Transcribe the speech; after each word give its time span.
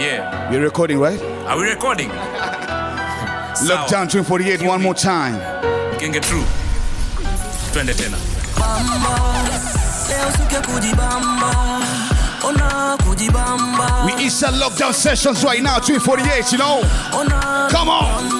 Yeah. 0.00 0.50
You're 0.50 0.62
recording, 0.62 0.98
right? 0.98 1.20
Are 1.46 1.58
we 1.58 1.68
recording? 1.68 2.08
Lockdown 3.68 4.08
248 4.08 4.62
one 4.62 4.80
more 4.80 4.94
time. 4.94 5.34
Genge 5.98 6.22
true. 6.22 6.44
Twende 7.72 7.94
tena. 7.94 8.16
leo 10.08 10.32
siku 10.32 10.54
ya 10.54 10.60
kujibamba 10.60 11.80
We 14.06 14.24
inside 14.24 14.54
lockdown 14.54 14.94
sessions 14.94 15.44
right 15.44 15.62
now, 15.62 15.78
248, 15.78 16.52
you 16.52 16.58
know? 16.58 16.80
Come 17.70 17.90
on! 17.90 18.30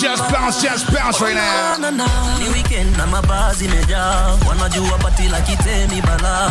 Just 0.00 0.22
bounce, 0.32 0.62
just 0.62 0.92
bounce 0.92 1.20
right 1.20 1.32
oh, 1.32 1.36
now. 1.36 1.76
Na, 1.78 1.90
na, 1.90 2.38
ni 2.38 2.48
weekend 2.48 2.96
na 2.96 3.06
mabazi 3.06 3.68
mejaa 3.68 4.36
wanajua 4.48 4.98
pati 4.98 5.28
la 5.28 5.40
kitemi 5.40 6.02
bala. 6.02 6.50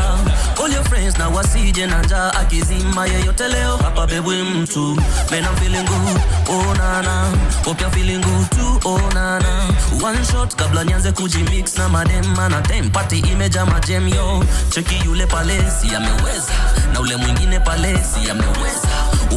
All 0.63 0.71
your 0.73 0.83
friends 0.83 1.17
na 1.17 1.27
wasije 1.29 1.85
na 1.87 2.01
njaa 2.03 2.31
akizima 2.33 3.05
yeyote 3.07 3.47
leo 3.47 3.77
hapa 3.77 4.07
bebwe 4.07 4.43
mtu 4.43 4.95
man 5.31 5.43
I'm 5.45 5.55
feeling 5.55 5.85
good. 5.85 6.21
Oh 6.49 6.73
nana 6.77 7.31
hope 7.65 7.81
you're 7.81 7.95
feeling 7.97 8.21
good 8.21 8.49
too. 8.51 8.79
Oh 8.89 8.99
nana 9.13 9.67
one 10.03 10.23
shot 10.31 10.55
kabla 10.55 10.83
nianze 10.83 11.11
kujimix 11.11 11.77
na 11.77 11.89
madema 11.89 12.49
na 12.49 12.61
time 12.61 12.89
party 12.89 13.19
imeja 13.19 13.65
majem 13.65 14.07
yo. 14.07 14.43
Cheki 14.69 15.01
yule 15.05 15.25
palesi 15.25 15.95
ameweza 15.95 16.53
na 16.93 16.99
ule 16.99 17.15
mwingine 17.15 17.59
palesi 17.59 18.29
ameweza 18.31 18.87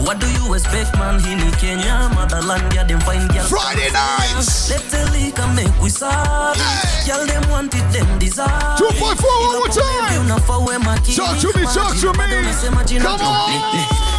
What 0.07 0.19
do 0.19 0.27
you 0.27 0.55
expect 0.55 0.97
man? 0.97 1.21
Hii 1.23 1.35
ni 1.35 1.53
Kenya 1.53 2.09
motherland 2.15 2.73
ya 2.75 2.85
dem 2.85 2.99
fine 3.05 3.29
girl 3.29 3.45
Friday 3.47 3.91
nights. 3.93 4.71
Let 4.71 4.83
the 4.91 5.11
liquor 5.13 5.47
make 5.55 5.83
we 5.83 5.91
sorry. 5.91 6.59
Girl, 7.07 7.27
them 7.27 7.51
want 7.51 7.75
it, 7.75 7.85
them 7.93 8.19
desire. 8.19 8.49
2.4 8.77 9.25
one 9.47 9.59
more 9.59 9.69
time. 9.69 10.21
Unafaa 10.21 10.59
uwe 10.59 10.79
makini. 10.79 11.17
Talk 11.17 11.39
to 11.41 11.59
me, 11.59 11.67
talk 11.67 11.97
to 12.01 12.07
me. 12.13 12.19
Bado 12.19 12.39
unasema 12.39 12.85
jina 12.85 13.05
Come 13.05 13.25
on. 13.25 13.51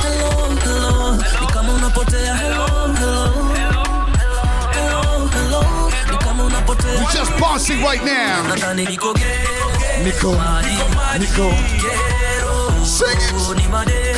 Hello, 0.01 0.55
hello. 0.63 1.15
Ni 1.41 1.47
kama 1.47 1.73
unapotea. 1.73 2.35
Hello, 2.35 2.67
hello. 2.99 3.33
Hello, 4.73 5.29
hello. 5.33 5.91
Ni 6.11 6.17
kama 6.17 6.43
unapotea. 6.43 6.91
We 6.91 7.13
just 7.13 7.31
bouncing 7.39 7.81
right 7.83 8.03
now. 8.05 8.43
Ghetto. 8.55 8.73
Nico, 10.03 10.35
Nico. 11.19 11.53
Sing 12.85 13.17
it. 13.17 13.57
Ni 13.57 13.67
made. 13.67 14.15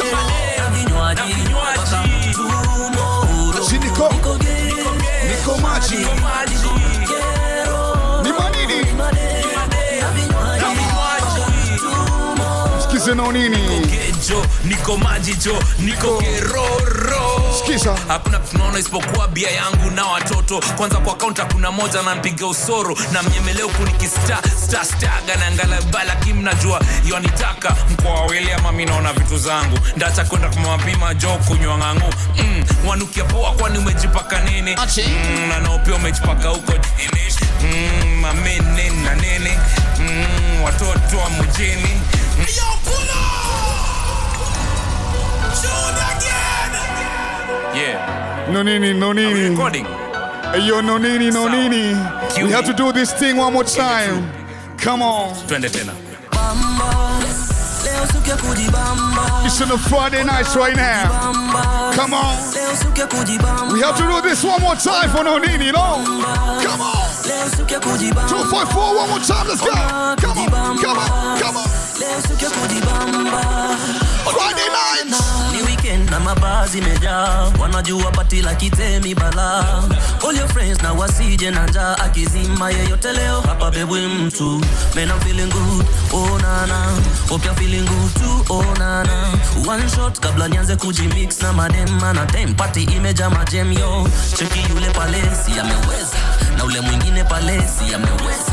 Na 0.58 0.70
vinywaji. 0.70 1.22
Mpaka 1.34 2.04
tomorrow. 2.34 3.54
Nico. 3.80 4.57
Nico. 5.48 6.12
Ni 8.24 8.32
manini? 8.32 8.86
Skiza 12.84 13.16
no 13.16 13.32
nini? 13.32 13.58
Kejo, 14.28 14.46
niko 14.66 14.98
maji 14.98 15.34
jo, 15.36 15.64
niko 15.80 16.18
keroro. 16.18 17.54
Hakuna 18.08 18.40
tunaona 18.40 18.80
isipokuwa 18.80 19.28
bia 19.28 19.50
yangu 19.52 19.92
na 19.92 20.06
watoto. 20.06 20.60
Kwanza 20.78 20.98
kwa 20.98 21.16
kaunta 21.16 21.46
kuna 21.46 21.72
moja 21.72 22.02
nampiga 22.02 22.48
usoro 22.48 22.98
na 23.14 23.24
mnyemeleo 23.24 23.68
huku 23.68 24.08
sta 24.08 24.86
staga 24.86 25.36
na 25.36 25.52
ngalaba, 25.52 26.04
lakini 26.04 26.34
mnajua 26.34 26.82
yanitaka 27.14 27.76
mkoa 27.92 28.14
wawili 28.14 28.52
ama 28.52 28.72
naona 28.86 29.14
vitu 29.14 29.38
zangu. 29.38 29.80
Ndacha 29.96 30.26
kwenda 30.26 30.50
kwa 30.50 30.62
mapima 30.62 31.14
jo 31.14 31.30
kunywa 31.48 31.78
ng'ang'u. 31.78 32.14
Mm, 32.38 32.66
wanukia 32.88 33.24
poa 33.24 33.52
kwani 33.52 33.78
umejipaka 33.78 34.40
nini? 34.40 34.76
Mm, 35.08 35.50
nanaopia 35.50 35.96
umejipaka 35.96 36.50
huko? 36.50 36.74
Mm, 37.64 38.20
mamene 38.22 38.90
na 38.90 39.16
nene. 39.16 39.60
Mm, 40.00 40.64
watoto 40.64 41.18
wa 41.18 41.30
mjini. 41.30 42.02
Mm. 42.40 42.46
Yeah. 47.76 48.50
No 48.52 48.64
nini, 48.64 48.94
no 48.94 49.12
Are 49.12 49.50
recording? 49.50 49.86
Hey, 49.86 50.66
yo, 50.68 50.82
no 50.82 50.98
nini, 50.98 51.28
no 51.30 51.46
Sawa. 51.48 51.52
nini. 51.70 51.94
Cue 52.34 52.46
We 52.46 52.52
have 52.52 52.66
to 52.66 52.74
do 52.74 52.92
this 52.92 53.12
thing 53.14 53.38
one 53.38 53.54
more 53.54 53.64
time. 53.64 54.30
Come 54.78 55.02
on. 55.02 55.36
Twende 55.48 55.70
tena. 55.70 55.94
Bamba, 56.32 57.20
leo 57.84 58.06
siku 58.08 58.30
ya 58.30 58.38
kujibamba. 58.38 59.46
It's 59.46 59.62
on 59.62 59.70
the 59.70 59.78
Friday 59.78 60.24
nights 60.24 60.56
right 60.56 60.76
now. 60.76 61.92
Come 61.94 62.14
on. 62.14 62.36
leo 62.54 62.76
siku 62.76 63.00
ya 63.00 63.08
kujibamba. 63.08 63.74
We 63.74 63.82
have 63.82 63.98
to 63.98 64.04
do 64.04 64.22
this 64.22 64.44
one 64.44 64.62
more 64.62 64.76
time 64.76 65.10
for 65.10 65.24
no 65.24 65.38
nini, 65.38 65.72
no? 65.72 66.04
Come 66.64 66.82
on. 66.82 67.08
Leo 67.28 67.50
siku 67.50 67.74
ya 67.74 67.80
kujibamba. 67.80 68.30
254 68.30 68.96
one 68.98 69.10
more 69.10 69.20
time. 69.20 69.48
Let's 69.48 69.62
go. 69.62 69.72
Come 70.22 70.38
on, 70.40 70.78
come 70.80 70.98
on, 70.98 71.40
come 71.40 71.58
on. 71.58 71.87
Leo 72.00 72.22
siku 72.22 72.44
ya 72.44 72.50
kujibamba. 72.50 73.42
Friday 74.26 74.70
nights. 74.70 75.24
Ni 75.56 75.62
weekend 75.62 76.10
na 76.10 76.20
mabazi 76.20 76.82
mejaa 76.82 77.52
wanajua 77.60 78.12
pati 78.12 78.42
la 78.42 78.56
kitemi 78.56 79.16
bala 79.16 79.66
all 80.28 80.36
your 80.38 80.48
friends 80.50 80.82
na 80.84 80.94
wasije 80.94 81.52
na 81.52 81.68
njaa 81.68 81.98
akizima 81.98 82.72
yeyote 82.72 83.12
leo. 83.14 83.42
Hapa 83.42 83.72
bebwe 83.72 84.08
mtu 84.08 84.62
man 84.96 85.10
I'm 85.10 85.20
feeling 85.20 85.50
good. 85.52 85.86
Oh 86.14 86.38
nana. 86.42 86.86
Hope 87.30 87.46
you're 87.46 87.60
feeling 87.62 87.86
good 87.88 88.14
too. 88.14 88.54
Oh 88.54 88.64
nana. 88.80 89.32
One 89.68 89.90
shot 89.90 90.20
kabla 90.20 90.48
nianze 90.48 90.76
kujimix 90.76 91.42
na 91.42 91.54
madema 91.54 92.14
na 92.14 92.26
time 92.26 92.54
party 92.54 92.84
imeja 92.84 93.30
majem 93.30 93.72
yo 93.74 94.08
cheki 94.38 94.60
yule 94.74 94.90
palesi 94.90 95.60
ameweza. 95.60 96.18
Na 96.58 96.64
ule 96.64 96.82
mwingine 96.82 97.24
palesi 97.24 97.94
ameweza 97.96 98.52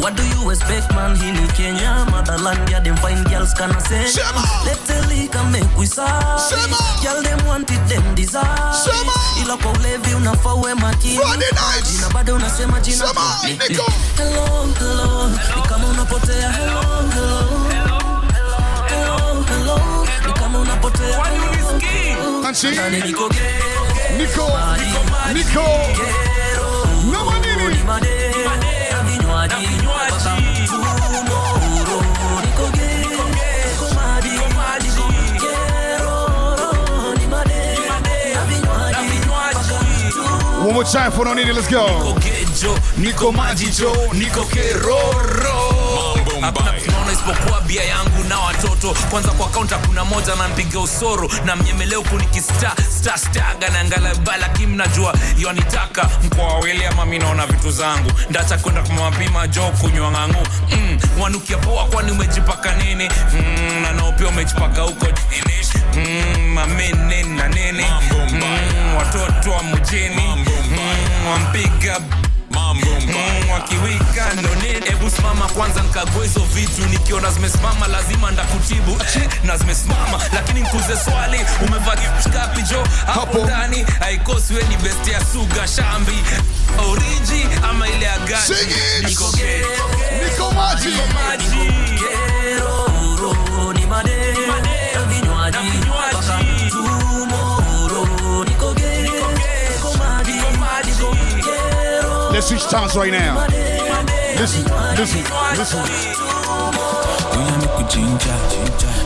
What 0.00 0.16
do 0.16 0.22
you 0.26 0.50
expect 0.50 0.92
man 0.94 1.16
hii 1.16 1.32
ni 1.32 1.48
Kenya 1.52 2.04
motherland 2.10 2.68
ya 2.70 2.80
dem 2.80 2.96
fine 2.96 3.24
girls 3.24 3.54
kana 3.54 3.80
say 3.80 4.06
Sema. 4.06 4.42
Let 4.64 4.78
the 4.86 5.02
liquor 5.08 5.44
make 5.44 5.76
we 5.78 5.86
sorry. 5.86 6.38
Sema. 6.48 6.76
Girl 7.02 7.22
them 7.22 7.46
want 7.46 7.70
it 7.70 7.80
them 7.88 8.14
desire. 8.14 8.72
Sema. 8.84 9.12
Ila 9.42 9.56
kwa 9.56 9.70
ulevi 9.72 10.14
unafaa 10.14 10.54
uwe 10.54 10.74
makini. 10.74 11.18
Friday 11.18 11.50
nights. 11.52 11.92
Jina 11.92 12.08
bado 12.10 12.34
unasema 12.34 12.80
jina. 12.80 12.96
Sema, 13.06 13.20
Ni- 13.44 13.50
ni- 13.52 13.68
Nico. 13.68 13.92
Hello, 14.16 14.68
hello. 14.78 15.28
Ni 15.56 15.62
kama 15.68 15.86
unapotea. 15.88 16.50
Hello, 16.52 16.82
hello. 17.14 17.48
Hello, 18.88 19.44
hello. 19.48 20.06
Ni 20.26 20.32
kama 20.32 20.58
unapotea. 20.58 21.16
Kwani 21.18 21.38
unisikii? 21.38 22.16
Anchi. 22.48 22.66
Ndani 22.66 23.00
niko 23.00 23.28
ghetto. 23.28 24.16
Nico. 24.18 24.50
Nico. 25.34 25.68
Ghetto. 25.94 26.86
No 27.12 27.24
more 27.24 27.40
Ni 27.40 27.46
nini. 27.56 27.82
made. 27.84 28.08
Na 28.92 29.02
vinywaji. 29.02 29.54
Mpaka 29.54 29.66
tomorrow. 29.66 29.72
Niko 29.72 29.72
ghetto. 29.72 29.80
Niko 29.81 29.81
One 40.64 40.74
more 40.74 40.84
time 40.84 41.10
for 41.10 41.24
no 41.24 41.34
nini. 41.34 41.52
Let's 41.52 41.68
go. 41.68 42.14
Kejo, 42.20 42.78
niko 42.96 43.32
maji 43.32 43.66
jo, 43.78 43.92
niko 44.12 44.44
keroro. 44.44 45.58
Hakuna 46.40 46.52
tunaona 46.52 47.01
isipokuwa 47.22 47.60
bia 47.60 47.84
yangu 47.84 48.24
na 48.28 48.38
watoto. 48.38 48.94
Kwanza 49.10 49.30
kwa 49.30 49.48
kaunta 49.48 49.78
kuna 49.78 50.04
moja 50.04 50.34
nampiga 50.34 50.80
usoro 50.80 51.30
na 51.44 51.56
mnyemelea 51.56 51.98
huku 51.98 52.16
nikista 52.18 52.72
sta 52.98 53.18
staga 53.18 53.68
na 53.68 53.84
ngalaba, 53.84 54.36
lakini 54.36 54.66
mnajua 54.66 55.14
yanitaka 55.36 56.10
mkoa 56.24 56.46
wawili 56.46 56.84
ama 56.86 57.06
naona 57.18 57.46
vitu 57.46 57.70
zangu. 57.70 58.12
Ndacha 58.30 58.58
kwenda 58.58 58.82
kwa 58.82 58.94
mapima 58.94 59.48
jo 59.48 59.62
kunywa 59.80 60.10
ng'ang'u. 60.10 60.46
Mm, 60.70 60.98
wanukia 61.20 61.56
poa 61.58 61.84
kwani 61.84 62.10
umejipaka 62.12 62.72
nini? 62.74 63.08
Mm, 63.34 63.82
nanaopia 63.82 64.26
nao 64.26 64.28
umejipaka 64.28 64.82
huko? 64.82 65.06
Mm, 65.96 66.52
mamene 66.54 67.22
nene. 67.48 67.86
Mm, 68.32 68.96
watoto 68.98 69.50
wa 69.50 69.62
mjini. 69.62 70.28
Mm, 70.36 70.46
wampiga 71.30 72.00
wakiwika 73.52 74.32
ndo? 74.34 74.48
Hebu 74.86 75.10
simama 75.10 75.48
kwanza 75.48 75.82
nikague 75.82 76.22
hizo 76.22 76.40
vitu, 76.40 76.86
nikiona 76.90 77.30
zimesimama 77.30 77.86
lazima 77.88 78.30
ndakutibu 78.30 78.90
eh, 78.90 79.28
na 79.44 79.56
zimesimama 79.56 80.20
lakini 80.32 80.60
nkuze 80.60 80.96
swali, 81.04 81.38
umevaa 81.66 81.96
ngapi 82.28 82.62
jo 82.62 82.86
hapo 83.06 83.20
Hapo. 83.20 83.38
ndani? 83.44 83.86
Haikosi 84.00 84.54
we 84.54 84.62
ni 84.62 84.76
best 84.76 85.08
ya 85.08 85.20
suga 85.32 85.68
shambi 85.68 86.22
oriji 86.90 87.46
ama 87.70 87.88
ile 87.88 88.04
ya 88.06 88.18
gani? 88.18 88.42
Niko 90.24 90.52
Maji. 90.52 91.91
Let's 102.42 102.50
switch 102.50 102.72
towns 102.72 102.96
right 102.96 103.12
now. 103.12 103.46
Listen, 104.36 104.64
listen, 104.96 105.22
listen. 105.56 106.12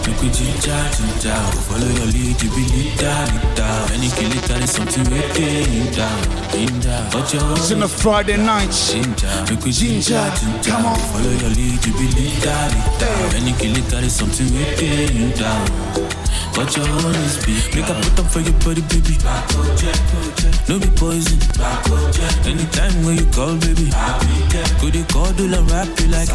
Make 0.07 0.23
we 0.23 0.31
ginger, 0.31 0.71
ginger, 0.71 0.87
ginger, 0.95 1.19
ginger. 1.19 1.35
Follow 1.67 1.91
your 1.99 2.07
lead, 2.15 2.39
you 2.39 2.51
be 2.55 2.63
leader, 2.71 3.19
leader. 3.35 3.75
Any 3.91 4.09
kill 4.15 4.31
it, 4.31 4.45
that 4.47 4.63
is 4.63 4.71
something 4.71 5.03
we 5.11 5.19
in 5.35 5.91
down, 5.91 6.23
in 6.55 6.71
down. 6.79 7.11
But 7.11 7.33
your 7.35 7.43
It's 7.59 7.71
in 7.73 7.81
the 7.81 7.89
Friday 7.89 8.37
nights. 8.37 8.93
Ginger, 8.93 9.27
make 9.51 9.65
we 9.65 9.73
ginger, 9.73 10.23
ginger. 10.39 10.71
Come 10.71 10.87
on. 10.87 10.99
Follow 11.11 11.35
your 11.43 11.51
lead, 11.59 11.83
you 11.83 11.93
be 11.99 12.07
leader, 12.15 12.55
leader. 12.71 13.15
Any 13.35 13.53
kill 13.59 13.75
it, 13.75 13.87
that 13.91 14.05
is 14.05 14.15
something 14.15 14.47
we 14.55 14.63
in 14.79 15.35
down. 15.35 15.67
But 16.55 16.75
your 16.77 16.89
own 16.89 17.15
is 17.27 17.37
big. 17.45 17.75
Make 17.75 17.91
I 17.91 18.01
put 18.01 18.19
up 18.23 18.31
for 18.31 18.41
your 18.41 18.57
body, 18.65 18.81
baby. 18.89 19.19
No 20.71 20.79
be 20.79 20.89
poison. 20.97 21.37
Anytime 22.47 23.05
when 23.05 23.19
you 23.19 23.27
call, 23.35 23.59
baby. 23.59 23.91
Could 24.81 24.95
you 24.95 25.05
call, 25.11 25.33
do 25.35 25.49
la 25.49 25.61
rap 25.67 25.89
you 26.01 26.09
like? 26.09 26.31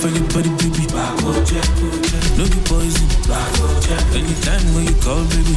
For 0.00 0.08
your 0.08 0.26
body, 0.32 0.50
baby. 0.58 2.21
No 2.36 2.44
be 2.48 2.58
poison. 2.64 3.08
Anytime 4.16 4.64
when 4.74 4.84
you 4.86 4.96
call, 5.02 5.22
baby. 5.30 5.56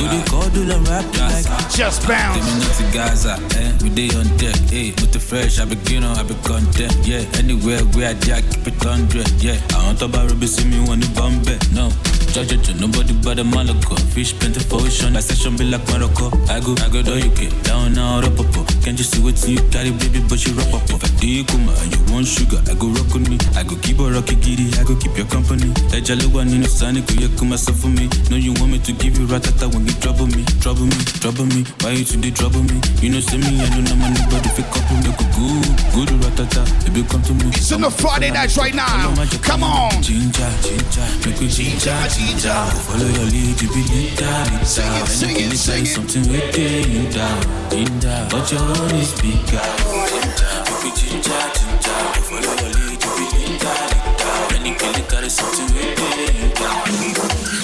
You 0.00 0.22
call, 0.26 0.48
do 0.50 0.64
la 0.64 0.76
rap 0.90 1.04
like? 1.18 1.46
Just 1.70 2.06
bounce. 2.06 2.44
me 2.44 2.52
not 2.60 2.72
to 2.76 2.84
Gaza, 2.92 3.34
eh? 3.56 3.72
We 3.82 3.88
day 3.90 4.10
on 4.16 4.26
deck, 4.36 4.56
eh? 4.72 4.92
With 5.00 5.12
the 5.12 5.20
fresh, 5.20 5.58
I 5.58 5.64
begin 5.64 6.04
on, 6.04 6.16
I 6.16 6.22
be 6.22 6.34
content, 6.42 6.94
yeah. 7.04 7.24
Anywhere 7.38 7.80
where 7.96 8.10
I 8.10 8.14
jack, 8.14 8.44
keep 8.50 8.66
it 8.68 8.82
hundred, 8.82 9.28
yeah. 9.42 9.60
I 9.74 9.86
want 9.86 9.98
to 10.00 10.08
buy 10.08 10.24
Ruby, 10.24 10.46
see 10.46 10.68
me 10.68 10.80
when 10.88 11.00
you 11.00 11.08
it, 11.48 11.72
no. 11.72 11.90
Judge 12.32 12.52
it, 12.52 12.64
to 12.64 12.74
nobody 12.74 13.12
but 13.24 13.36
the 13.36 13.42
Malaco. 13.42 13.98
Fish 14.14 14.32
plenty 14.38 14.59
ocean, 14.72 15.12
my 15.12 15.20
session 15.20 15.56
be 15.56 15.64
like 15.64 15.86
Morocco. 15.88 16.30
I 16.48 16.60
go, 16.60 16.74
I 16.82 16.88
go 16.88 17.02
do 17.02 17.18
you 17.18 17.30
get 17.34 17.52
down 17.64 17.94
now, 17.94 18.18
up 18.20 18.38
up 18.38 18.56
up. 18.58 18.66
Can't 18.82 18.96
you 18.96 19.04
see 19.04 19.20
what 19.22 19.36
you 19.46 19.60
carry, 19.70 19.90
baby, 19.90 20.20
but 20.28 20.40
you 20.46 20.52
rock 20.54 20.72
up 20.72 20.88
up. 20.90 21.02
If 21.02 21.04
I 21.04 21.08
do 21.20 21.26
you 21.28 21.44
come 21.44 21.68
and 21.68 21.90
you 21.92 22.00
want 22.12 22.26
sugar, 22.26 22.60
I 22.70 22.74
go 22.74 22.88
rock 22.88 23.12
on 23.14 23.24
me. 23.28 23.38
I 23.56 23.62
go 23.62 23.76
keep 23.76 23.98
a 24.00 24.04
rocky 24.08 24.36
giddy, 24.36 24.72
I 24.78 24.84
go 24.84 24.96
keep 24.96 25.16
your 25.16 25.26
company. 25.26 25.70
That 25.92 26.04
jolly 26.04 26.26
one 26.26 26.48
in 26.48 26.62
the 26.62 26.68
sun, 26.68 26.94
go 26.94 27.14
you 27.14 27.28
come 27.36 27.50
myself 27.50 27.78
for 27.78 27.88
me. 27.88 28.08
No, 28.30 28.36
you 28.36 28.52
want 28.58 28.72
me 28.72 28.78
to 28.80 28.92
give 28.92 29.18
you 29.18 29.26
ratata 29.26 29.68
when 29.72 29.86
you 29.86 29.94
trouble 30.00 30.26
me, 30.26 30.44
trouble 30.60 30.86
me, 30.86 30.98
trouble 31.20 31.46
me. 31.46 31.64
Why 31.82 31.98
you 31.98 32.04
today 32.04 32.30
trouble 32.30 32.62
me? 32.62 32.80
You 33.02 33.10
know, 33.10 33.20
send 33.20 33.44
me, 33.44 33.60
I 33.60 33.68
don't 33.70 33.84
know 33.84 33.96
my 33.96 34.08
nobody 34.10 34.48
fit 34.54 34.68
couple 34.72 34.96
me. 35.02 35.10
Go 35.12 35.24
good, 35.36 35.68
good 35.92 36.10
ratata, 36.24 36.62
baby, 36.86 37.06
come 37.08 37.22
to 37.28 37.34
me. 37.34 37.48
It's 37.52 37.70
in 37.72 37.80
the 37.82 37.90
Friday 37.90 38.30
nights 38.30 38.56
right 38.56 38.74
now. 38.74 39.12
Come 39.42 39.64
on. 39.64 40.02
Ginger, 40.02 40.48
ginger, 40.62 41.06
make 41.26 41.38
we 41.40 41.48
ginger, 41.48 41.96
ginger. 42.08 42.60
Follow 42.88 43.06
your 43.06 43.28
lead, 43.28 43.60
you 43.60 43.68
be 43.68 43.82
leader. 43.92 44.59
Sing 44.64 44.84
it, 44.92 45.06
sing 45.08 45.36
it, 45.36 45.50
Anything 45.50 45.56
sing 45.56 45.82
it. 45.82 45.86
Something 45.88 46.22
we 46.30 46.38
get 46.52 46.86
you 46.88 47.10
down, 47.10 47.42
in 47.72 47.98
down. 47.98 48.28
But 48.30 48.50
your 48.52 48.60
own 48.60 48.94
is 48.94 49.12
bigger. 49.20 49.64
Ginger, 50.10 50.54
make 50.66 50.82
we 50.84 50.90
ginger, 50.94 51.42
ginger. 51.56 52.00
Follow 52.28 52.54
your 52.60 52.70
lead, 52.76 53.02
you 53.02 53.12
be 53.18 53.26
leader, 53.36 53.76
leader. 53.90 54.36
Anything 54.56 54.94
you 54.94 55.04
something 55.30 55.66
we 55.74 55.94
you 56.38 56.48
down. 56.54 56.84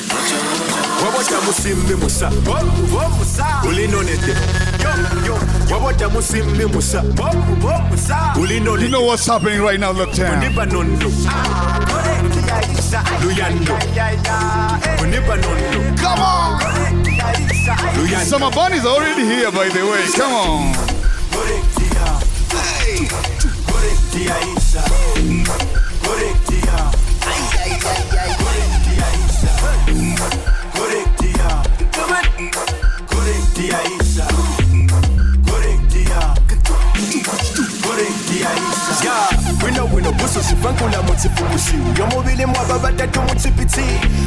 But 0.08 0.24
your 0.30 0.40
own 0.40 0.76
wabota 1.06 1.40
musimbi 1.40 1.94
musa 1.94 2.30
ulinonete 3.68 4.34
wabota 5.72 6.08
musimbi 6.08 6.64
musa 6.66 7.02
You 8.36 8.88
know 8.88 9.02
what's 9.02 9.26
happening 9.26 9.60
right 9.62 9.78
now, 9.78 9.92
look 9.92 10.12
down. 10.14 10.42
unipa 10.42 10.66
nondo 10.66 11.10
ah. 11.28 11.95
Come 15.96 16.20
on. 16.20 16.58
luyando 17.96 18.24
Summer 18.24 18.50
Bunny's 18.50 18.86
already 18.86 19.24
here, 19.24 19.50
by 19.50 19.68
the 19.68 19.84
way. 19.84 20.06
Come 20.14 20.32
on. 20.32 20.74
Hey. 22.52 23.36
Wino 40.46 40.56
buso 40.56 40.56
sifankula 40.56 41.02
mutsifukusi 41.02 41.74
yomubili 41.98 42.46
mwaba 42.46 42.78
batatu 42.78 43.22
mutsipiti 43.22 43.80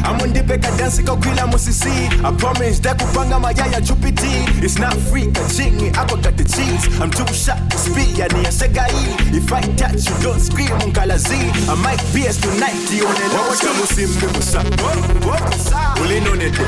amundipeka 0.03 0.71
dansi 0.71 1.03
kakwila 1.03 1.47
musisi 1.47 1.89
i 1.89 2.31
promise 2.37 2.81
dakupanga 2.81 3.39
mayaya 3.39 3.81
chupiti 3.81 4.45
it's 4.63 4.79
not 4.79 4.95
free 5.11 5.25
kachingi 5.31 5.89
ako 5.97 6.15
got 6.17 6.35
the 6.37 6.43
cheese. 6.43 6.87
I'm 7.01 7.09
too 7.09 7.25
shy 7.33 7.55
to 7.69 7.77
speak 7.77 8.17
yani 8.17 8.43
yasegai 8.43 8.91
if 9.33 9.51
i 9.53 9.61
touch 9.75 10.07
you 10.09 10.15
don't 10.23 10.39
scream 10.41 10.71
unkalazi 10.85 11.35
i 11.69 11.75
might 11.75 12.01
be 12.13 12.27
as 12.27 12.37
tonight 12.37 12.91
yonelewota 12.91 13.73
musimbi 13.79 14.27
musa 14.37 14.63
ulinonete 14.63 14.67
wabota 14.71 15.17
musimbi 15.17 15.47
musa 15.57 15.95
ulinonete 16.03 16.61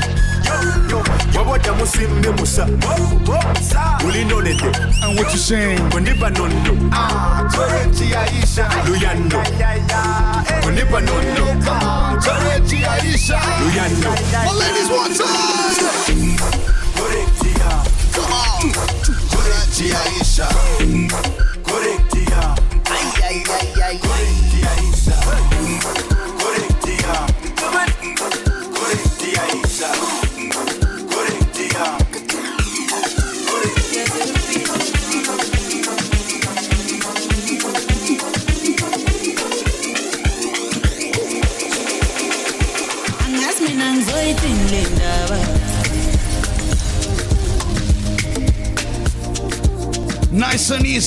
And 5.04 5.18
what 5.18 5.32
you 5.32 5.38
saying? 5.40 5.78
kundipa 5.90 6.30
nondo 6.30 6.74
luyando 8.86 9.38
kundipa 10.64 11.00
nondo 11.02 11.46
luyando 13.62 14.10
My 14.46 14.52
ladies, 14.54 14.90
one 14.90 15.14
time. 15.14 16.11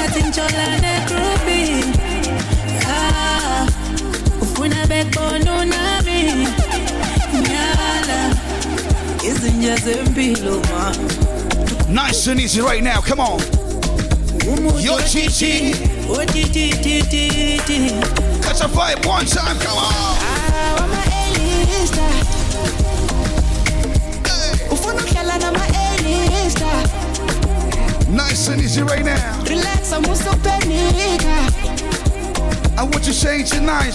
sengathi 0.00 0.22
ngitshola 0.22 0.66
negrupi 0.80 1.84
ah, 2.88 3.66
ufuna 4.42 4.86
unami 5.60 6.46
ngiyala 7.34 8.34
izinja 9.28 9.76
zempilo 9.76 10.60
ma 10.70 10.92
Nice 11.88 12.28
and 12.28 12.40
easy 12.40 12.60
right 12.60 12.84
now. 12.84 13.00
Come 13.00 13.18
on. 13.18 13.40
Yo, 14.80 15.00
Chichi. 15.00 15.72
Catch 18.42 18.60
a 18.60 18.68
vibe 18.68 19.04
one 19.06 19.26
time. 19.26 19.58
Come 19.58 19.78
on. 19.78 20.16
ama-elista 20.78 22.02
ufuna 24.70 25.02
ukuhlala 25.02 25.38
nama-elista 25.38 26.66
Nice 28.08 28.48
and 28.48 28.62
easy 28.62 28.82
right 28.82 29.04
now. 29.04 29.39
And 32.78 32.94
what 32.94 33.06
you 33.06 33.12
saying 33.12 33.44
tonight? 33.46 33.92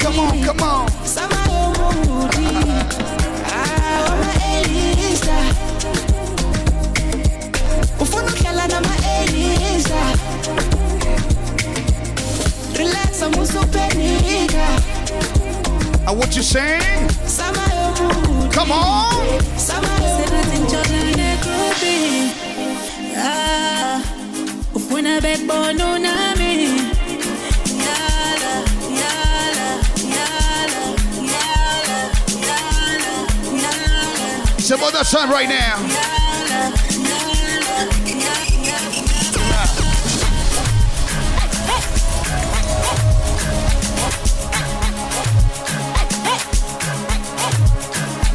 Come 0.00 0.18
on, 0.18 0.42
come 0.44 0.60
on. 0.62 0.88
sama 1.04 1.36
yomuthi 1.46 2.46
ama-elista 3.62 5.32
ah, 5.32 5.54
ufuna 8.02 8.26
ukuhlala 8.32 8.66
nama-elista 8.68 10.02
relax 12.78 13.22
amusopenika 13.22 14.66
And 16.08 16.18
what 16.18 16.36
you 16.36 16.42
saying? 16.42 17.08
sama 17.26 17.62
Come 18.52 18.72
on. 18.72 19.05
Time 35.10 35.30
right 35.30 35.48
now. 35.48 35.76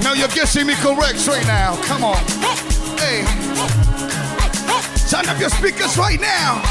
Now 0.02 0.14
you're 0.14 0.30
guessing 0.30 0.66
me 0.66 0.76
correct 0.76 1.28
right 1.28 1.46
now. 1.46 1.76
Come 1.84 2.06
on. 2.06 2.16
Hey. 2.98 3.26
Turn 5.10 5.28
up 5.28 5.40
your 5.42 5.50
speakers 5.50 5.98
right 5.98 6.22
now. 6.22 6.62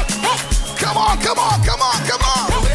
Come 0.77 0.97
on, 0.97 1.19
come 1.19 1.37
on, 1.37 1.63
come 1.63 1.81
on, 1.81 2.07
come 2.07 2.21
on. 2.21 2.71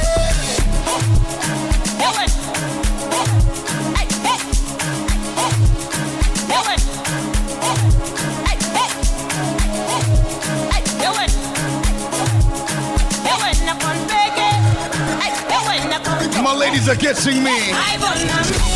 Ladies 16.68 16.88
are 16.88 16.96
guessing 16.96 17.44
me. 17.44 18.75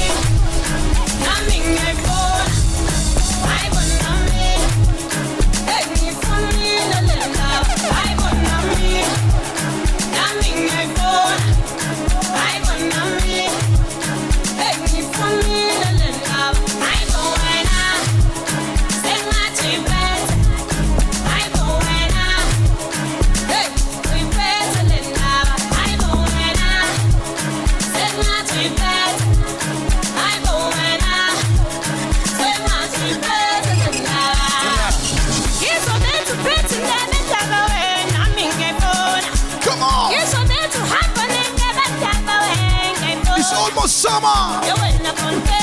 It's 43.82 43.92
summer. 43.92 44.60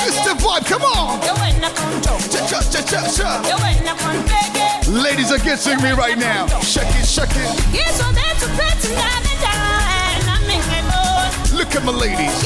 It's 0.06 0.20
the 0.26 0.34
vibe. 0.34 0.66
Come 0.66 0.82
on. 0.82 1.20
Ladies 4.92 5.30
are 5.30 5.38
getting 5.38 5.82
me 5.82 5.92
right 5.92 6.18
now. 6.18 6.46
Shake 6.60 6.88
it, 6.98 7.06
shake 7.06 7.30
it. 7.30 7.48
Look 11.54 11.74
at 11.74 11.84
my 11.84 11.92
ladies. 11.92 12.42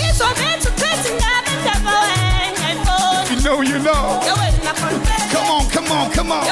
You 3.31 3.41
know, 3.43 3.61
you 3.63 3.79
know. 3.79 4.21
Come 5.33 5.51
on, 5.51 5.71
come 5.71 5.91
on, 5.91 6.11
come 6.13 6.33
on. 6.33 6.45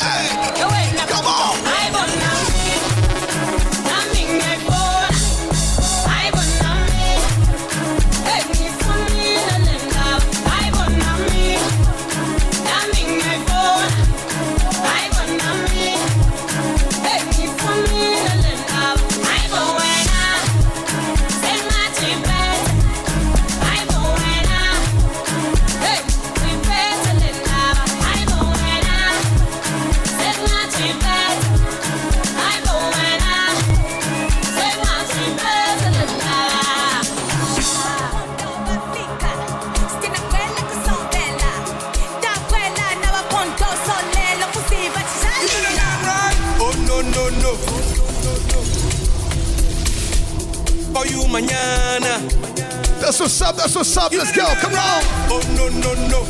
Hey, 0.00 0.35
That's 53.16 53.40
what's 53.40 53.40
up, 53.40 53.56
that's 53.56 53.74
what's 53.74 53.96
up. 53.96 54.12
Let's 54.12 54.30
go. 54.30 54.44
Come 54.56 54.74
on. 54.74 55.02
Oh 55.32 55.40
no 55.56 55.70
no 55.70 55.94
no. 56.12 56.22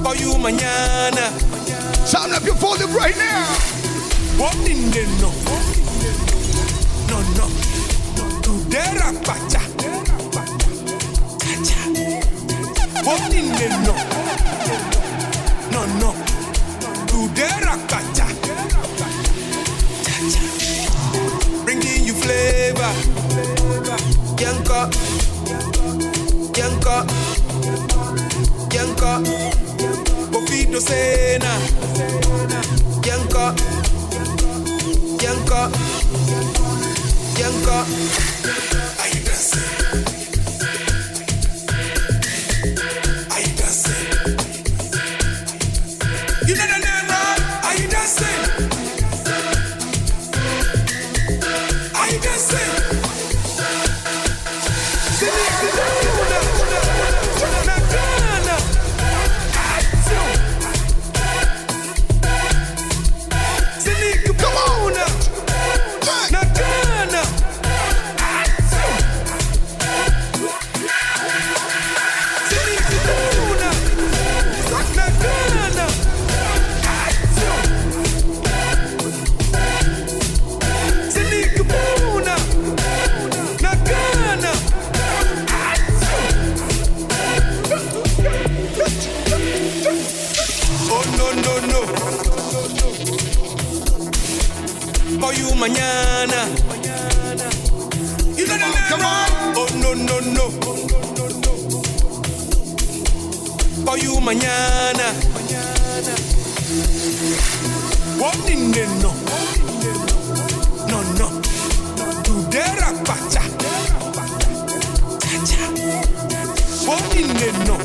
For 0.00 0.14
you 0.14 0.34
mañana. 0.38 1.32
Turn 2.08 2.30
up 2.34 2.44
your 2.44 2.54
volume 2.54 2.94
right 2.94 3.16
now. 3.16 3.46
What 4.38 4.54
in 4.58 4.92
the 4.92 5.02
no? 5.18 5.32
No 7.08 7.18
no. 7.34 7.48
Tudera 8.42 9.12
pacha. 9.26 9.60
Cha-cha. 11.42 11.82
What 13.02 13.34
in 13.34 13.48
the 13.58 13.68
no? 13.82 13.94
No 15.72 15.82
no. 15.98 16.14
Tudera 17.08 17.76
pacha. 17.88 18.26
Cha-cha. 20.04 21.64
Bringing 21.64 22.04
you 22.06 22.14
flavor. 22.14 23.27
Yanka. 24.40 24.88
Yanka. 26.56 27.06
Yanka. 28.72 29.20
Bofito 30.30 30.80
Sena. 30.80 31.52
Yanka. 33.06 33.54
Yanka. 35.22 35.70
Yanka. 37.38 38.87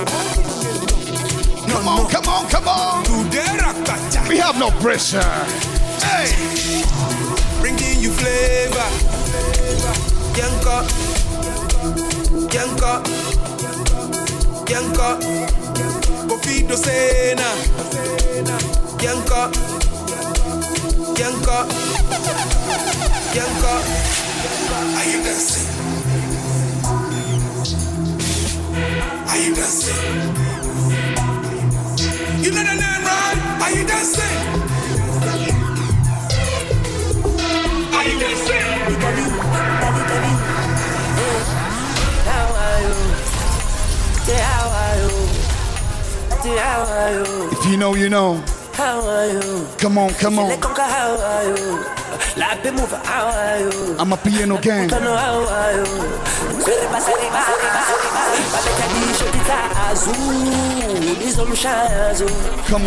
No? 0.06 1.74
Come 1.74 1.88
on, 1.88 2.04
no. 2.04 2.10
come 2.10 2.28
on, 2.28 2.50
come 2.50 2.68
on. 2.68 3.04
We 4.30 4.38
have 4.38 4.58
no 4.58 4.72
pressure. 4.82 5.22
Hey, 6.02 6.32
bringing 7.62 8.00
you 8.00 8.12
flavor. 8.12 8.90
Yanka, 10.38 10.84
Yanka, 12.52 13.04
Yanka, 14.68 15.20
Kofido 16.28 16.76
Sena, 16.76 17.50
Yanka, 19.04 19.52
Yanka, 21.20 21.68
Yanka. 23.36 24.63
If 47.64 47.72
you 47.72 47.78
know, 47.78 47.96
you 47.96 48.10
know. 48.10 48.44
How 48.74 49.00
are 49.08 49.26
you? 49.26 49.66
Come 49.78 49.98
on, 49.98 50.10
come 50.16 50.38
on. 50.38 50.52
How 50.60 51.16
are 51.16 51.44
you? 51.48 51.80
Like 52.36 52.62
the 52.62 52.74
move, 52.74 52.92
how 52.92 53.28
are 53.28 53.60
you? 53.60 53.96
I'm 53.98 54.12
a 54.12 54.18
piano 54.18 54.58
gang. 54.58 54.90
Come 54.90 55.08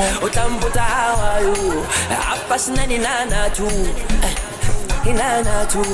on. 0.00 0.23
utambuta 0.23 0.83
hawayo 0.83 1.87
hapa 2.28 2.59
sinani 2.59 2.99
nana 2.99 3.50
tu 3.50 3.66
Eh, 4.23 4.37
inana 5.11 5.66
tu 5.66 5.85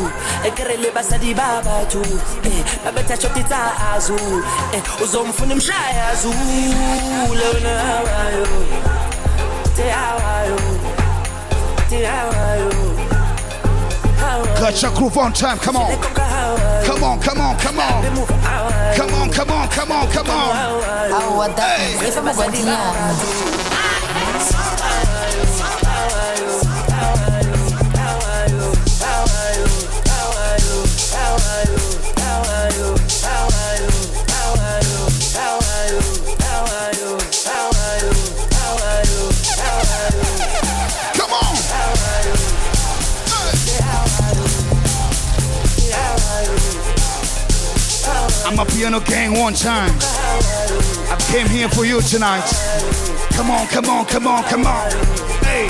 ekerele 0.45 0.91
basadi 0.91 1.35
baba 1.35 1.85
tu 1.91 2.03
Eh, 2.45 2.63
babetha 2.85 3.17
shoti 3.21 3.45
azu 3.95 4.17
Eh, 4.75 4.83
uzomfuna 5.03 5.53
imshaya 5.55 6.15
zu 6.23 6.33
lona 7.39 7.75
hawayo 7.87 8.47
te 9.77 9.91
hawayo 9.91 10.59
te 11.89 12.05
hawayo 12.05 12.71
Got 14.61 14.81
your 14.81 14.93
groove 14.93 15.19
on 15.19 15.33
time. 15.33 15.59
Come 15.59 15.77
on. 15.77 15.91
Come 16.87 17.03
on, 17.03 17.21
come 17.21 17.41
on, 17.41 17.57
come 17.59 17.81
on. 17.81 18.03
Come 18.95 19.15
on, 19.15 19.31
come 19.33 19.51
on, 19.51 19.69
come 19.69 19.91
on, 19.93 20.09
come 20.09 20.31
on. 20.31 20.83
au 21.13 21.43
A 48.63 48.65
piano 48.65 49.01
gang 49.01 49.37
one 49.41 49.55
time. 49.55 49.91
I 51.11 51.17
came 51.33 51.49
here 51.49 51.69
for 51.69 51.85
you 51.85 52.01
tonight. 52.01 52.47
Come 53.33 53.51
on, 53.51 53.67
come 53.67 53.87
on, 53.87 54.07
come 54.07 54.29
on, 54.29 54.45
come 54.45 54.67
on. 54.67 54.89
Hey. 55.43 55.67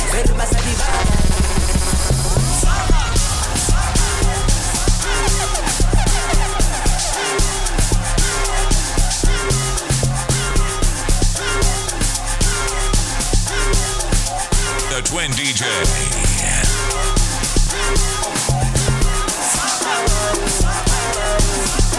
The 14.91 15.01
Twin 15.09 15.31
DJ. 15.31 16.23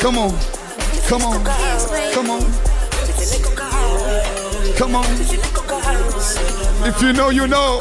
Come 0.00 0.18
on. 0.18 0.30
Come 1.08 1.22
on. 1.22 1.44
Come 2.14 2.30
on. 2.30 2.40
Come 4.76 4.94
on. 4.94 5.04
If 6.86 7.02
you 7.02 7.12
know, 7.12 7.30
you 7.30 7.48
know. 7.48 7.80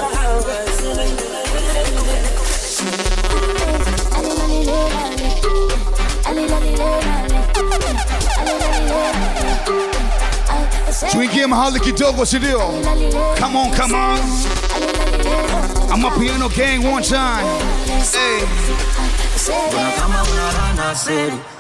Tuingie 11.12 11.48
mahali 11.48 11.80
kidogo, 11.80 12.26
si 12.26 12.38
ndio? 12.40 12.60
Come 13.40 13.60
on, 13.60 13.72
come 13.72 13.96
on. 13.96 14.20
Amapiano 15.92 16.50
gang 16.50 16.84
one 16.84 17.04
time. 17.04 17.46
Hey. 18.12 19.97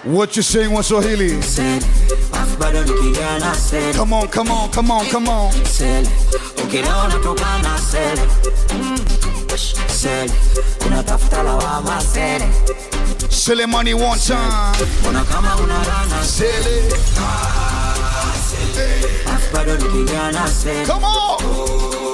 What 0.04 0.36
you 0.38 0.44
saying, 0.44 0.70
seri 0.84 1.86
afu 2.34 2.58
bado 2.60 2.84
nikigana 2.84 3.56
seri 3.56 3.94
Come 3.98 4.14
on, 4.14 4.28
come 4.28 4.52
on, 4.52 4.70
come 4.70 4.92
on, 4.92 5.06
come 5.08 5.28
on. 5.30 5.52
sele 5.66 6.08
ukileo 6.64 7.04
unatokana 7.06 7.80
sele 7.92 8.22
Mm, 8.74 8.98
sele 9.88 10.32
unatafuta 10.88 11.44
lawama 11.44 12.02
sele 12.14 12.48
Silly 13.30 13.66
money 13.66 13.94
one 13.94 14.20
time. 14.20 14.86
mbona 15.02 15.24
kama 15.24 15.56
unarana 15.56 16.24
Silly. 16.24 16.94
afu 19.36 19.54
bado 19.56 19.76
nikigana 19.78 20.48
sele 20.64 20.86
Come 20.86 21.06
on. 21.06 21.40
sele 21.40 22.07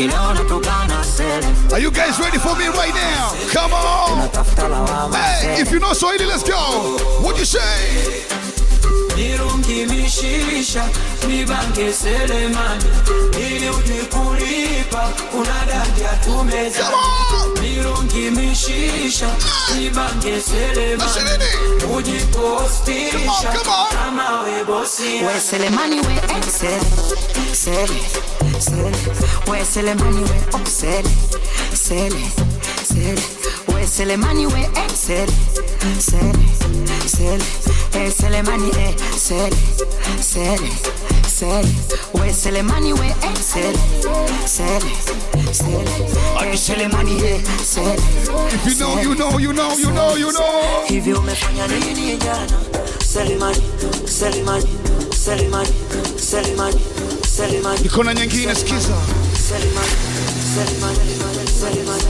Are 0.00 1.78
you 1.78 1.90
guys 1.90 2.18
ready 2.18 2.38
for 2.38 2.56
me 2.56 2.68
right 2.68 2.94
now? 2.94 3.34
Come 3.52 3.74
on. 3.74 5.12
Hey, 5.12 5.60
if 5.60 5.70
you 5.70 5.78
know 5.78 5.92
Swahili, 5.92 6.24
let's 6.24 6.42
go. 6.42 6.96
What 7.22 7.38
you 7.38 7.44
say? 7.44 8.24
nirungimishisha 9.16 10.84
nibange 11.28 11.92
selemani 11.92 12.84
ili 13.40 13.70
uje 13.70 14.02
kulipa 14.02 15.08
unadandia 15.34 16.08
tumeza 16.24 16.90
nirungimishisha 17.62 19.26
ah. 19.28 19.74
nibange 19.74 20.40
selemani 20.40 21.10
It. 22.42 23.12
Come 23.12 23.28
on, 23.28 23.92
come 23.92 24.18
on. 24.18 24.44
We 24.46 25.34
Selemani 25.36 26.00
we 26.06 26.14
sele, 26.48 26.80
sele. 27.52 28.00
We 29.46 29.60
oh 30.54 30.64
sele, 30.64 31.10
sele, 31.74 32.22
sele. 32.82 33.20
We 33.68 33.84
Selemani 33.84 34.46
we 34.52 34.62
excel, 34.82 35.28
sele, 35.98 36.46
sele. 37.06 37.44
Eh 37.92 38.10
Selemani 38.10 38.70
eh 38.76 38.94
sele, 39.16 39.56
sele, 40.20 40.70
sele. 41.28 41.70
We 42.14 42.30
Selemani 42.32 42.92
we 42.92 43.10
excel, 43.12 43.52
sele, 43.52 43.90
sele. 44.48 44.52
Eh 44.54 44.62
Selemani 44.72 45.00
eh 45.02 45.29
sele. 45.54 45.84
If 48.52 48.66
you 48.66 48.74
know, 48.74 49.00
you 49.00 49.14
know, 49.14 49.38
you 49.38 49.52
know, 49.52 49.76
you 49.76 49.90
know, 49.90 50.16
you 50.16 50.32
know. 50.32 50.84
hivi 50.88 51.12
umefanya 51.12 51.66
nini 51.66 52.16
jana 52.16 52.46
selimani 53.12 53.62
selimani 54.04 54.66
selimani 55.24 55.68
selimani 56.16 56.80
selimani 57.36 57.80
Iko 57.84 58.04
na 58.04 58.14
nyingine, 58.14 58.54
sikiza. 58.54 58.94
selimani 59.48 59.92
selimani 60.54 60.98
selimani 61.60 62.00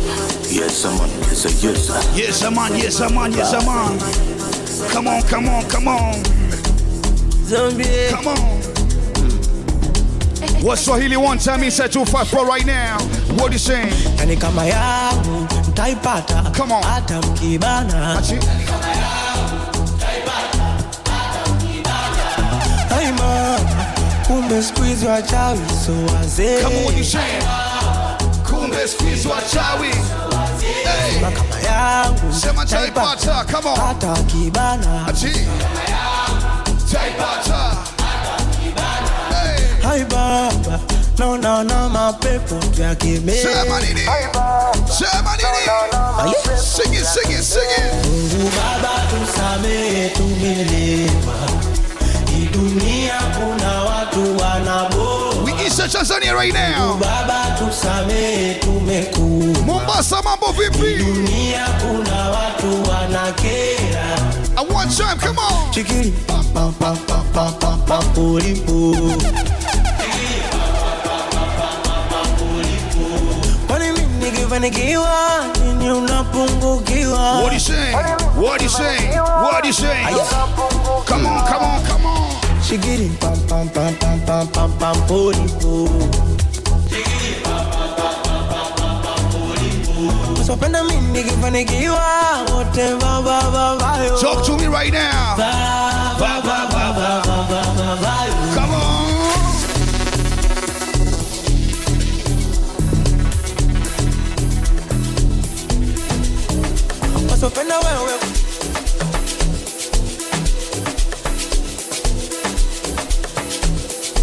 Yes, 0.50 0.84
man. 0.84 1.10
Yes, 1.30 1.62
yes. 1.62 1.90
Yes, 2.16 2.42
I'm 2.42 2.58
on, 2.58 2.76
yes, 2.76 3.00
I'm 3.00 3.16
on, 3.18 3.32
yes, 3.32 3.52
I'm 3.54 3.68
on. 3.68 3.98
Come 4.90 5.08
on, 5.08 5.22
come 5.22 5.48
on, 5.48 5.64
come 5.68 5.88
on, 5.88 6.14
Zombie 7.46 8.08
come 8.10 8.28
on. 8.28 8.79
What 10.62 10.78
Swahili 10.78 11.16
one 11.16 11.38
Tell 11.38 11.58
me, 11.58 11.70
say 11.70 11.88
254 11.88 12.46
right 12.46 12.66
now. 12.66 12.98
What 13.38 13.52
you 13.52 13.58
saying? 13.58 13.92
Yani 14.18 14.36
kama 14.36 14.64
yangu 14.66 15.46
mtaipata 15.68 16.42
Come 16.56 16.72
on. 16.74 16.82
hata 16.82 17.18
mkibana. 17.22 18.18
Achi. 18.18 18.34
Kama 18.36 18.88
yangu 18.88 19.82
mtaipata 19.82 20.64
hata 21.10 21.50
mkibana. 21.52 22.96
Hey 23.00 23.12
mama, 23.12 23.84
kumbe 24.26 24.62
siku 24.62 24.82
hizi 24.82 25.06
wachawi 25.06 25.60
so 25.86 26.14
wazee. 26.14 26.62
Come 26.62 26.76
on, 26.76 26.84
what 26.84 26.96
you 26.98 27.04
saying? 27.04 27.42
Kumbe 28.50 28.88
siku 28.88 29.04
hizi 29.04 29.28
wachawi 29.28 29.92
so 29.92 30.36
wazee. 30.36 31.20
Kama 31.20 31.60
yangu 31.60 32.66
taipata. 32.70 33.44
Come 33.52 33.68
on. 33.70 33.80
Hata 33.80 34.22
kibana. 34.22 35.06
Achi. 35.06 35.26
Kama 35.30 35.82
yangu 35.90 36.80
taipata. 36.92 37.76
Hai 39.90 40.04
baba 40.04 40.78
naona 41.18 41.88
mapepo 41.88 42.54
yakemea 42.82 43.42
sema 43.42 43.80
nini? 43.80 44.00
Sema 44.98 45.36
nini? 45.36 46.58
Sing 46.58 46.94
it, 46.94 47.04
sing 47.04 47.32
it, 47.32 47.42
sing 47.44 47.70
it. 47.78 48.06
Mungu 48.06 48.50
Baba 48.56 49.02
tusamehe, 49.10 50.08
tumelewa. 50.10 51.34
Hii 52.30 52.46
dunia 52.52 53.14
kuna 53.34 53.82
watu 53.84 54.36
wanabo. 54.36 55.30
We 55.44 55.52
East 55.64 55.92
Tanzania 55.92 56.34
right 56.34 56.54
now. 56.54 56.96
Baba 56.96 57.56
tusamehe, 57.58 58.54
tumekuwa. 58.54 59.64
Mombasa, 59.66 60.22
mambo 60.22 60.52
vipi? 60.52 61.04
Dunia 61.04 61.66
kuna 61.80 62.28
watu 62.30 62.90
wanakera. 62.90 64.18
I 64.56 64.64
want 64.74 64.96
time, 64.96 65.16
come 65.26 65.38
on. 65.38 65.70
Chikiri 65.72 66.10
pa 66.26 66.34
pa 66.54 66.72
pa 66.78 66.92
pa 67.06 67.22
pa 67.34 67.50
pa 67.52 67.76
pa 67.86 67.98
polipo. 68.14 68.96
unafanikiwa 74.60 75.40
nini 75.64 75.90
unapungukiwa 75.90 77.32
what 77.40 77.52
you 77.52 77.60
say 77.60 77.94
what 78.36 78.62
you 78.62 78.68
say 78.68 79.18
what 79.42 79.64
you 79.64 79.72
say 79.72 80.04
come 81.06 81.26
on 81.26 81.44
come 81.46 81.64
on 81.64 81.82
come 81.86 82.06
on 82.06 82.30
shigiri 82.68 83.08
pam 83.20 83.38
pam 83.48 83.68
pam 83.68 83.94
pam 83.94 84.20
pam 84.20 84.48
pam 84.48 84.72
pam 84.78 84.96
pori 85.06 85.38
po 85.62 85.88
Wapenda 90.50 90.84
mimi 90.84 91.18
nikifanikiwa 91.22 92.02
wote 92.54 92.94
baba 93.00 93.42
baba 93.52 94.04
yo 94.04 94.18
Talk 94.18 94.44
to 94.46 94.56
me 94.56 94.66
right 94.66 94.92
now 94.92 95.36
Baba 95.36 96.42
baba 96.42 96.92
baba 96.92 97.22
baba 97.78 98.26
yo 98.26 98.54
Come 98.54 98.74
on 98.74 98.89
Usipenda 107.42 107.78
wewe 107.78 108.18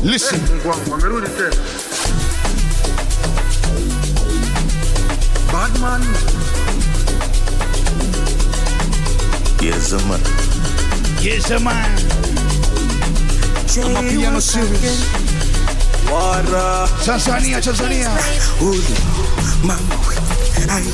Listen. 0.03 0.39
Wamerudi 0.91 1.27
tena. 1.27 1.55
Badman. 5.51 6.03
Yes, 9.61 9.91
man. 10.07 10.21
Yes, 11.21 11.49
man. 11.61 11.97
Amapiano 13.85 14.41
series. 14.41 15.05
Wara 16.11 16.87
Tanzania, 17.05 17.61
Tanzania. 17.61 18.09
Uli 18.61 18.95
Mama 19.63 19.95
we 20.07 20.15
Ay 20.69 20.85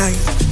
Ay 0.00 0.14
Uli 0.14 0.51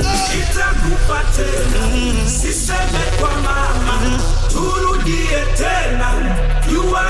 Nitakupa 0.00 1.20
siseme 2.26 3.04
kwa 3.20 3.30
mama, 3.30 4.20
turudie 4.52 5.44
tena, 5.56 6.12
jua. 6.70 7.00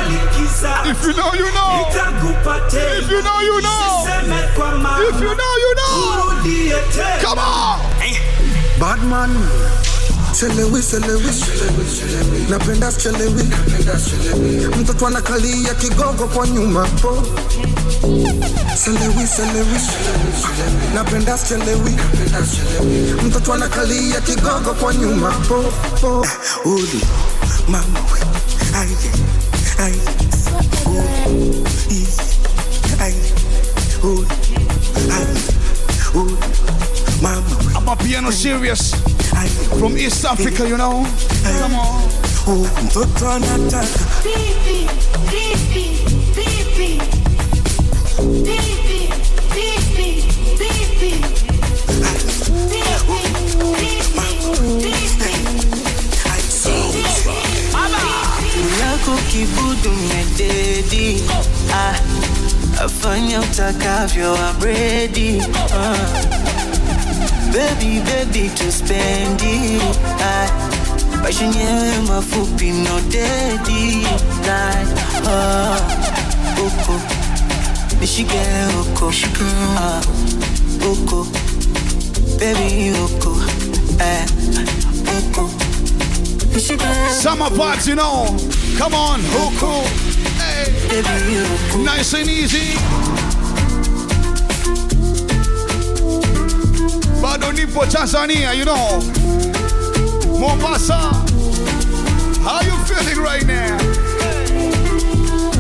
If 0.90 1.04
you 1.06 1.12
know, 1.12 1.32
you 1.34 1.50
know. 1.52 1.86
Nitakupa 1.88 2.56
If 2.98 3.10
you 3.10 3.22
know, 3.22 3.40
you 3.40 3.60
know. 3.60 4.04
siseme 4.04 4.42
kwa 4.56 4.70
mama, 4.70 4.98
If 5.08 5.20
you 5.20 5.34
know, 5.34 5.56
you 5.64 5.74
know. 5.74 6.22
turudie 6.22 6.74
tena. 6.92 7.22
Come 7.22 7.38
on. 7.38 7.80
Badman. 8.80 9.30
Chelewi, 10.40 10.80
chelewi, 10.82 11.30
napenda 12.48 12.92
chelewi, 12.92 13.44
mtoto 14.80 15.06
anakalia 15.06 15.74
kigogo 15.74 16.26
kwa 16.26 16.46
nyuma 16.48 16.86
po. 17.02 17.22
Chelewi, 18.84 19.28
chelewi, 19.36 19.80
napenda 20.94 21.38
chelewi, 21.38 21.96
mtoto 23.26 23.52
anakalia 23.54 24.20
kigogo 24.20 24.74
kwa 24.74 24.94
nyuma 24.94 25.30
po 25.30 25.64
po. 26.00 26.26
Uli 26.64 27.00
Mama 27.68 28.00
we 28.12 28.20
aye 28.78 28.96
aye 29.78 30.00
Uli 30.86 32.06
aye 33.00 33.14
Uli 34.02 34.26
aye 35.12 35.36
Uli 36.14 36.36
Mama 37.22 37.42
I'm 37.76 37.88
a 37.88 37.96
piano 37.96 38.30
serious 38.30 38.94
from 39.78 39.96
East 39.96 40.24
Africa, 40.24 40.68
you 40.68 40.76
know. 40.76 41.04
Come 41.60 41.74
on. 41.74 42.10
Oh, 42.46 42.66
mtoto 42.84 43.30
anataka 43.30 44.20
yako 58.80 59.16
kibudu 59.30 59.90
mededi 60.08 61.22
ah, 61.74 61.94
afanya 62.84 63.40
utakavyo 63.40 64.36
abredi 64.48 65.42
ah. 65.74 66.59
Baby, 67.52 68.00
baby, 68.00 68.48
tuspendi 68.50 69.80
ah, 70.22 70.48
maisha 71.22 71.44
yenyewe 71.44 71.98
mafupi 72.08 72.70
no 72.70 73.00
dedi 73.00 74.06
nah, 74.46 74.74
ah, 75.28 75.76
uko 76.66 77.00
nishike 78.00 78.40
uko 78.80 79.12
uko 80.92 81.26
baby 82.38 82.90
uko 83.04 83.36
eh, 83.98 84.24
uko 85.18 85.50
nishike 86.54 86.84
Summer 87.22 87.50
vibes, 87.50 87.86
you 87.86 87.94
know. 87.96 88.26
Come 88.78 88.94
on, 88.94 89.20
Huku. 89.20 89.72
Hey. 90.38 90.72
baby 90.88 91.84
Nice 91.84 92.14
and 92.14 92.28
easy. 92.30 92.99
Nipo 97.60 97.84
Tanzania, 97.86 98.54
you 98.56 98.64
know. 98.64 99.00
Mombasa. 100.38 101.12
How 102.42 102.60
you 102.62 102.74
feeling 102.88 103.22
right 103.22 103.46
now? 103.46 103.78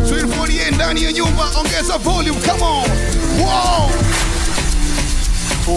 248 0.08 0.74
ndani 0.74 1.02
ya 1.04 1.12
nyumba, 1.12 1.50
ongeza 1.60 1.98
volume, 1.98 2.40
come 2.40 2.62
on. 2.62 2.90
Wow. 3.40 3.90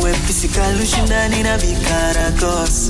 Wepesi 0.04 0.48
kalushindani 0.48 1.44
na 1.44 1.58
vikaragos 1.58 2.90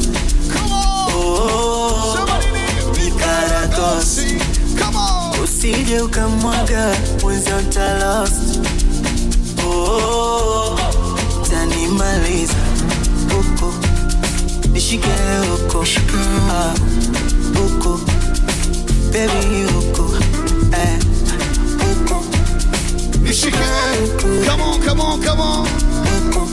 Come 0.53 0.71
on. 0.71 1.13
oh, 1.13 1.13
oh, 1.15 2.13
oh. 2.13 2.15
Somebody 2.15 2.47
need 2.51 2.95
vikaragos 2.95 4.19
Come 4.79 4.97
on. 4.97 5.39
usije 5.43 6.01
ukamwaga 6.01 6.95
mwenzio 7.21 7.57
utalost 7.57 8.42
worship 15.83 16.11
you. 16.11 16.19
Ah, 16.47 16.73
baby 19.11 19.67
eh, 20.71 20.97
Michigan, 23.19 24.45
come 24.45 24.61
on, 24.61 24.81
come 24.81 25.01
on, 25.01 25.21
come 25.21 25.41
on. 25.41 26.52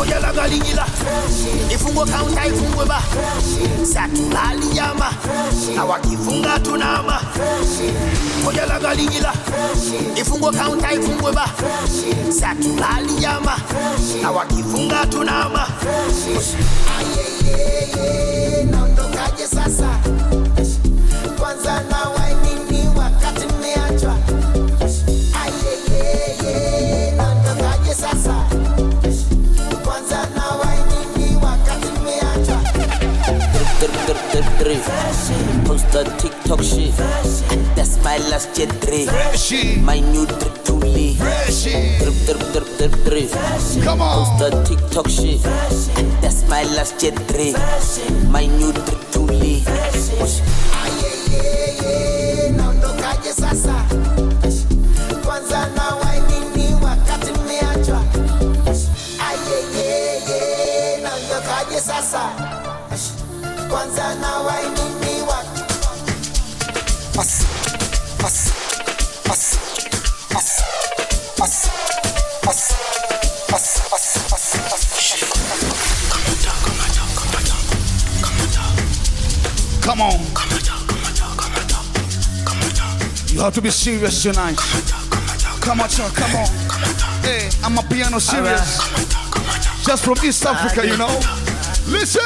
oya 0.00 0.20
lagaliyila 0.20 0.86
ifungo 1.74 2.04
kaunta 2.04 2.46
ifungwe 2.46 2.84
ba. 2.86 3.02
Satulaliyama 3.94 5.12
awakifunga 5.80 6.58
tunama 6.58 7.20
oya 8.48 8.66
lagaliyila 8.66 9.32
ifungo 10.16 10.50
kaunta 10.52 10.92
ifungwe 10.92 11.32
ba. 11.32 11.46
Satulaliyama 12.40 13.56
awakifunga 14.26 15.06
tunama 15.06 15.68
ayeyeye 16.98 18.64
naondokaje 18.64 19.46
sasa. 19.46 19.88
Kwanza 21.40 21.82
nawa 21.90 22.21
drip, 34.12 34.32
drip, 34.32 34.58
drip. 34.58 34.82
Post 35.64 35.90
that 35.92 36.18
TikTok 36.18 36.62
shit. 36.62 36.94
That's 37.76 38.02
my 38.04 38.18
last 38.30 38.54
jet 38.54 38.68
drip. 38.80 39.08
My 39.82 40.00
new 40.00 40.26
drip 40.26 40.64
truly. 40.64 41.16
Drip, 41.16 42.16
drip, 42.26 42.40
drip, 42.52 42.68
drip, 42.78 42.92
drip. 43.04 43.30
Come 43.84 44.02
on. 44.02 44.24
Post 44.24 44.38
that 44.40 44.66
TikTok 44.66 45.08
shit. 45.08 45.42
That's 46.20 46.46
my 46.48 46.64
last 46.74 47.00
jet 47.00 47.14
drip. 47.28 47.56
My 48.28 48.46
new 48.46 48.72
drip 48.72 49.00
truly. 49.12 49.62
Ayeyeye, 49.62 50.71
You 83.52 83.56
to 83.56 83.62
be 83.62 83.70
serious 83.70 84.22
tonight. 84.22 84.56
Come 85.60 85.82
on, 85.82 85.88
child, 85.90 86.14
come 86.14 86.34
on. 86.36 86.46
Hey, 87.20 87.50
Amapiano 87.60 88.18
serious. 88.18 88.78
Just 89.84 90.04
from 90.06 90.16
East 90.24 90.46
Africa, 90.46 90.86
you 90.86 90.96
know. 90.96 91.12
Listen. 91.86 92.22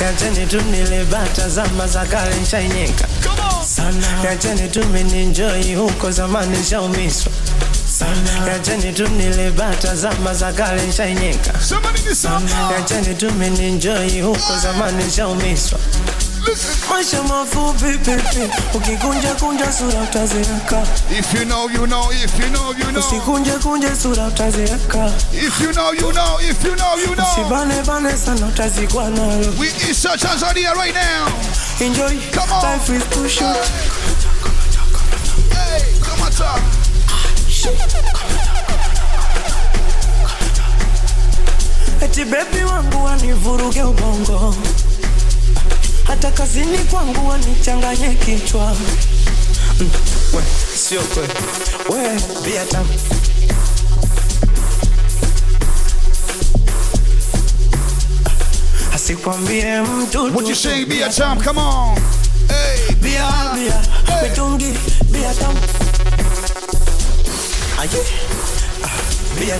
Yacheni 0.00 0.46
tu 0.50 0.60
nilibata 0.60 1.48
zama 1.48 1.86
za 1.86 2.04
kale 2.06 2.34
nshainyeka 2.42 3.08
sana, 3.66 4.06
yacheni 4.24 4.68
tu 4.68 4.84
mininjoi 4.86 5.74
huko 5.74 6.10
zamani 6.10 6.58
nshaumiswa 6.58 7.32
sana, 7.98 8.46
yacheni 8.48 8.92
tu 8.92 9.08
nilibata 9.08 9.96
zama 9.96 10.34
za 10.34 10.52
kale 10.52 10.86
nshainyeka 10.86 11.52
sana, 12.14 12.70
yacheni 12.72 13.14
tu 13.14 13.30
mininjoi 13.32 14.20
huko 14.20 14.58
zamani 14.62 15.04
nshaumiswa 15.04 15.78
maisha 16.90 17.22
mafupi 17.22 17.98
pipi, 17.98 18.50
ukikunja 18.74 19.34
kunja 19.34 19.72
sura 19.72 20.00
utazeeka. 20.02 20.86
If 21.10 21.34
you 21.34 21.44
know, 21.44 21.68
you 21.68 21.86
know. 21.86 22.10
If 22.12 22.38
you 22.38 22.48
know, 22.50 22.72
you 22.72 22.92
know. 22.92 23.00
Usikunje 23.00 23.50
kunje 23.52 23.96
sura 24.02 24.26
utazeeka. 24.26 25.12
If 25.32 25.60
you 25.60 25.72
know, 25.72 25.92
you 25.92 26.12
know. 26.12 26.38
If 26.40 26.64
you 26.64 26.74
know, 26.76 26.96
you 26.96 27.14
know. 27.16 27.24
Usibane 27.32 27.82
bane 27.86 28.16
sana 28.16 28.46
utazikwa 28.46 29.10
nalo. 29.10 29.52
We 29.58 29.66
East 29.88 30.04
Tanzania 30.04 30.74
right 30.74 30.94
now. 30.94 31.28
Enjoy. 31.80 32.18
Come 32.32 32.52
on. 32.52 32.62
Life 32.62 32.90
is 32.90 33.04
too 33.10 33.28
short. 33.28 33.56
Hey, 35.52 36.00
come 36.00 36.22
on, 36.22 36.32
top. 36.32 36.60
Eti 42.02 42.24
bebi 42.24 42.64
wangu 42.64 43.04
wanivuruge 43.04 43.82
ubongo, 43.82 44.54
hata 46.12 46.30
kazini 46.30 46.78
kwangu 46.78 47.28
wanichanganye 47.28 48.14
kichwa. 48.14 48.76
Mm, 49.80 49.90
we, 50.34 50.42
sio 50.76 51.00
kweli, 51.02 51.32
we 51.90 52.20
bia 52.44 52.64
tamu 52.66 52.88
asikwambie 58.94 59.82
mtu? 59.82 60.26
Come 61.44 61.60
on. 61.60 61.98
Hey, 62.48 62.94
bia 62.94 63.28
bia 63.54 63.82
mitungi 64.22 64.74
bia 65.10 65.34
tamu 65.34 65.58
aye. 67.80 68.04
Ah, 68.84 69.40
bia 69.40 69.58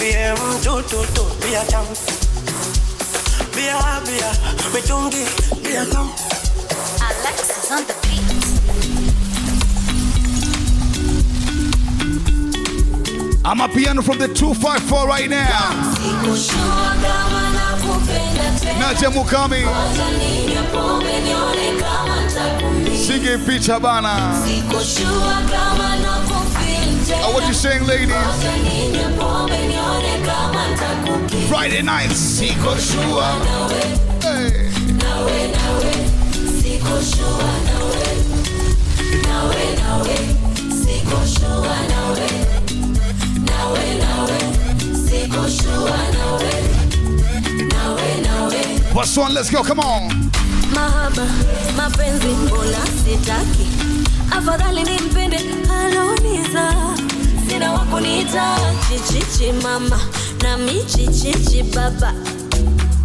Be 0.00 0.12
do 0.62 0.80
do 0.88 1.04
do, 1.12 1.24
be 1.42 1.52
a 1.52 1.62
champ. 1.68 1.86
Be 3.54 3.68
a 3.68 4.00
be 4.06 4.16
a, 4.16 4.32
be 4.72 4.80
jungi, 4.88 5.24
be 5.62 5.74
a 5.76 5.84
champ. 5.84 6.10
On 7.70 7.84
the 7.86 7.94
beat. 8.02 8.30
Amapiano 13.44 14.02
from 14.02 14.18
the 14.18 14.28
254 14.28 15.06
right 15.06 15.28
now. 15.28 15.70
Naje 18.80 19.08
Mukami. 19.12 19.62
Sige 22.96 23.38
picha 23.44 23.78
bana. 23.78 24.16
Oh, 27.12 27.32
what 27.34 27.46
you 27.46 27.54
saying, 27.54 27.84
ladies? 27.86 28.10
Friday 31.48 31.82
night, 31.82 32.10
Siko 32.10 32.76
Shua. 32.78 33.28
Hey. 34.22 34.70
What's 48.92 49.16
one? 49.16 49.32
Let's 49.34 49.50
go, 49.50 49.62
come 49.62 49.80
on. 49.80 50.08
Mahaba, 50.74 51.26
mapenzi 51.76 52.26
mbona 52.26 52.78
sitaki 53.04 53.66
afadhali 54.30 54.82
nimpende 54.82 55.36
aloniza. 55.80 56.74
Sina 57.48 57.72
wakuniita 57.72 58.56
chichichi 58.88 59.52
mama 59.52 60.00
na 60.42 60.58
michichichi 60.58 61.62
baba. 61.62 62.12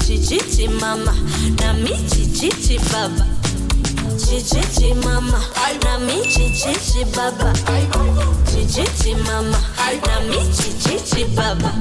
Chichichi 0.08 0.68
mama 0.68 1.14
na 1.62 1.74
michichichi 1.74 2.80
baba. 2.80 3.26
Chichichi 4.18 4.94
mama 4.94 5.42
na 5.84 6.00
michichichi 6.00 7.06
baba. 7.16 7.54
Chichichi 8.52 9.16
mama 9.16 9.60
na 10.08 10.20
michichichi 10.20 11.26
baba. 11.36 11.72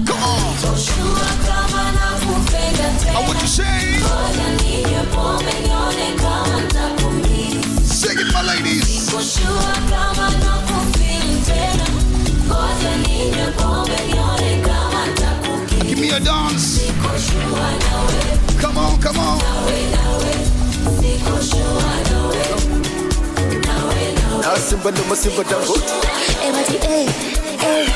Joshua 0.62 1.26
kama 1.46 1.92
nakupenda 1.92 2.88
tena. 3.04 3.20
What 3.20 3.42
you 3.42 3.48
say? 3.48 3.98
Ngoja 4.00 4.48
ninywe 4.62 5.02
pombe 5.14 5.52
nione 5.62 6.12
kama 6.16 6.60
nitakumisi. 6.60 7.94
Sing 7.94 8.18
it, 8.20 8.32
my 8.32 8.42
ladies. 8.42 8.93
Sikoshua 9.14 9.72
kama 9.90 10.30
nakufeel 10.30 11.42
tena. 11.46 11.86
Ngoja 12.46 12.96
ninywe 12.96 13.46
pombe 13.56 13.96
nione 14.06 14.60
kama 14.66 15.06
nitakumisi. 15.06 15.86
Give 15.86 16.00
me 16.00 16.10
a 16.10 16.20
dance. 16.20 16.80
Sikoshua 16.80 17.70
nawe, 17.84 18.60
Come 18.60 18.78
on, 18.78 18.98
come 19.00 19.18
on. 19.18 19.38
nawe, 19.38 19.78
nawe. 19.94 20.34
Sikoshua 21.00 21.94
nawe. 22.10 22.44
Nawe, 23.66 24.12
nawe. 24.42 24.56
Asimba 24.56 24.90
ndo 24.90 25.04
masimba 25.08 25.44
dangote 25.44 25.92
eh, 26.90 27.08
eh, 27.66 27.88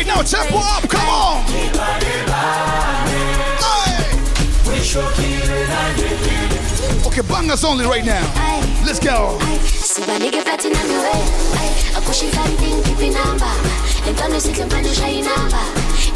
right 0.00 0.06
now. 0.06 0.22
Tempo 0.22 0.56
up. 0.58 0.88
Come 0.88 1.08
on. 1.08 2.50
Okay, 7.06 7.22
bangers 7.22 7.64
only 7.64 7.84
right 7.84 8.04
now. 8.04 8.22
Let's 8.86 8.98
go. 9.00 9.38
sibanike 9.84 10.42
platinum 10.44 10.90
iwe 10.90 11.12
akushika 11.98 12.40
nding 12.48 12.82
khiphi 12.82 13.06
inamba 13.06 13.46
lentwana 14.06 14.36
isihle 14.36 14.64
mfana 14.64 14.88
ishaya 14.88 15.10
inamba 15.12 15.58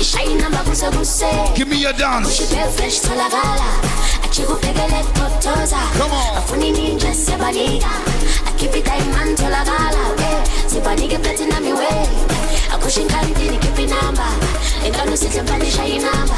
ishaya 0.01 0.31
inamba 0.31 0.59
kuse 0.59 0.87
kuse 0.91 1.27
Give 1.57 1.69
me 1.71 1.77
your 1.83 1.93
dance. 1.93 2.29
ushibe 2.29 2.63
fresh 2.77 3.01
tholakala 3.01 3.65
ajike 4.25 4.47
ubhekele 4.53 5.05
kutoza 5.05 5.77
afuna 6.39 6.67
ininja 6.67 7.15
siyabanika 7.15 7.89
akhiphi 8.49 8.83
diamond 8.83 9.37
tholakala 9.39 10.05
eh, 10.19 10.43
sibanike 10.67 11.19
akushinga 12.85 13.23
ndini 13.23 13.59
khiphi 13.59 13.83
inamba 13.83 14.27
lentwana 14.83 15.15
isihle 15.15 15.43
mfana 15.43 15.65
ishaya 15.65 15.89
inamba 15.89 16.37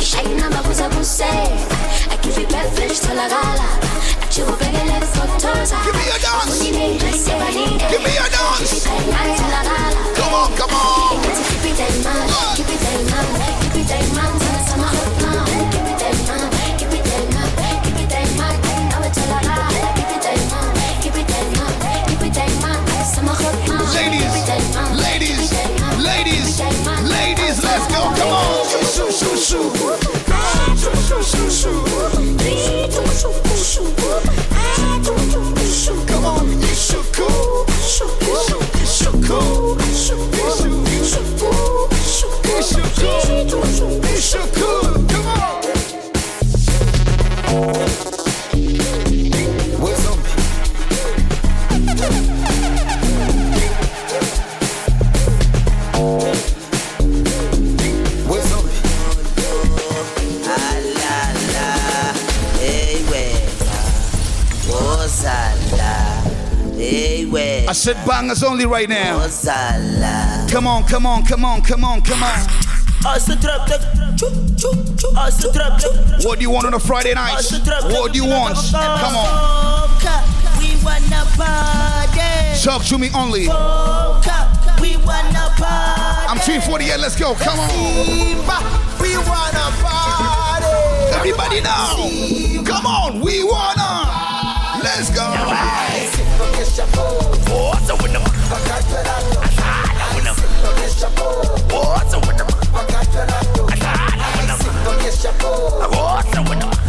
ishaya 0.00 0.30
inamba 0.30 0.58
kuse 0.58 0.82
kuse 0.82 1.24
akhiphi 2.14 2.46
fresh 2.74 3.00
tholakala 3.00 3.64
ajike 4.22 4.42
ubhekele 4.42 5.00
kutoza 5.00 5.76
Give 5.84 5.96
me 5.98 6.04
your 6.06 6.18
dance. 6.20 6.58
Give 7.90 8.02
me 8.04 8.14
your 8.14 8.30
dance. 8.30 8.86
Come 10.16 10.34
on, 10.34 10.50
come 10.56 10.74
on. 10.74 11.20
Ladies, 13.80 14.49
I 67.68 67.72
said 67.72 67.96
bangers 68.06 68.44
only 68.44 68.64
right 68.66 68.88
now. 68.88 69.18
Come 70.50 70.68
on, 70.68 70.84
come 70.84 71.04
on, 71.06 71.24
come 71.24 71.44
on, 71.44 71.62
come 71.62 71.84
on, 71.84 72.00
come 72.02 72.22
on. 72.22 72.46
What 76.22 76.38
do 76.38 76.42
you 76.42 76.50
want 76.50 76.66
on 76.66 76.74
a 76.74 76.78
Friday 76.78 77.14
night? 77.14 77.42
What 77.84 78.12
do 78.12 78.18
you 78.18 78.26
want? 78.28 78.56
Come 78.72 79.16
on. 79.16 79.90
We 80.58 80.76
wanna 80.84 81.24
party. 81.36 82.20
Talk 82.62 82.84
to 82.86 82.98
me 82.98 83.08
only. 83.14 83.48
We 84.80 84.96
wanna 85.06 85.52
party. 85.56 86.26
I'm 86.28 86.38
348. 86.38 86.98
Let's 86.98 87.16
go. 87.16 87.34
Come 87.34 87.58
on. 87.58 87.68
We 89.00 89.16
wanna 89.16 89.70
party. 89.80 90.66
Everybody 91.16 91.60
now. 91.60 91.96
Come 92.64 92.86
on. 92.86 93.20
We 93.20 93.44
wanna. 93.44 94.10
Let's 94.82 95.10
go. 95.10 95.26
Come 105.02 106.79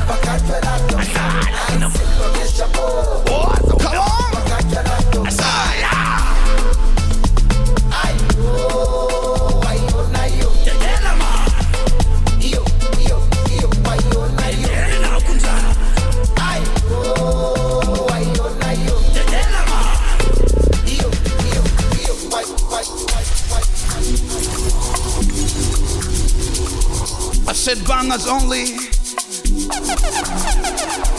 said 27.76 27.88
bangers 27.88 28.28
only. 28.28 28.64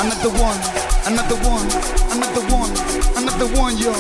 Another 0.01 0.31
one, 0.39 0.61
another 1.07 1.37
one, 1.49 1.67
another 2.13 2.45
one, 2.53 2.71
another 3.17 3.47
one, 3.59 3.79
yo. 3.79 3.93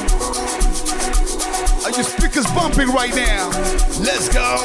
Are 1.84 1.90
your 1.92 2.04
speakers 2.04 2.46
bumping 2.52 2.88
right 2.88 3.14
now? 3.14 3.48
Let's 4.00 4.28
go. 4.28 4.58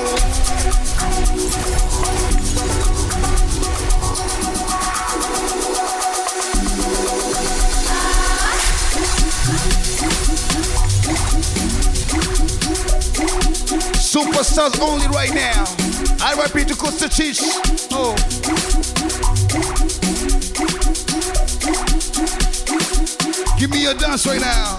Superstars 13.95 14.80
only 14.82 15.08
right 15.08 15.34
now. 15.34 15.87
I 16.22 16.34
repeat 16.42 16.68
to 16.70 16.76
Costa 16.76 17.10
Teach. 17.10 17.40
Oh. 17.92 18.16
Give 23.58 23.72
me 23.72 23.84
your 23.84 23.96
dance 23.96 24.26
right 24.28 24.42
now. 24.42 24.78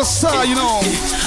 A 0.00 0.04
star, 0.04 0.44
you 0.46 0.54
know. 0.54 0.80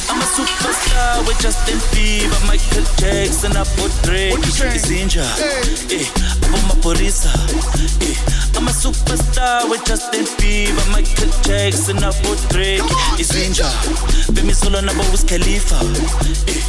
I'm 0.09 0.19
a 0.19 0.25
superstar 0.25 1.27
with 1.27 1.39
Justin 1.39 1.77
Bieber, 1.93 2.39
Michael 2.47 2.83
Jackson, 2.97 3.51
hapo 3.51 3.87
Drake, 4.03 4.35
Zinja, 4.79 5.23
eh, 5.91 6.05
hapo 6.29 6.57
mapolisa, 6.67 7.29
eh. 8.01 8.15
I'm 8.57 8.67
a 8.67 8.71
superstar 8.71 9.69
with 9.69 9.85
Justin 9.85 10.25
Bieber, 10.37 10.85
Michael 10.91 11.29
Jackson, 11.43 11.97
hapo 11.97 12.35
Drake, 12.49 12.83
Zinja, 13.23 13.69
Bemi 14.33 14.53
solo 14.55 14.81
nabo 14.81 15.03
Wiz 15.11 15.23
Khalifa, 15.25 15.75
eh. 16.47 16.63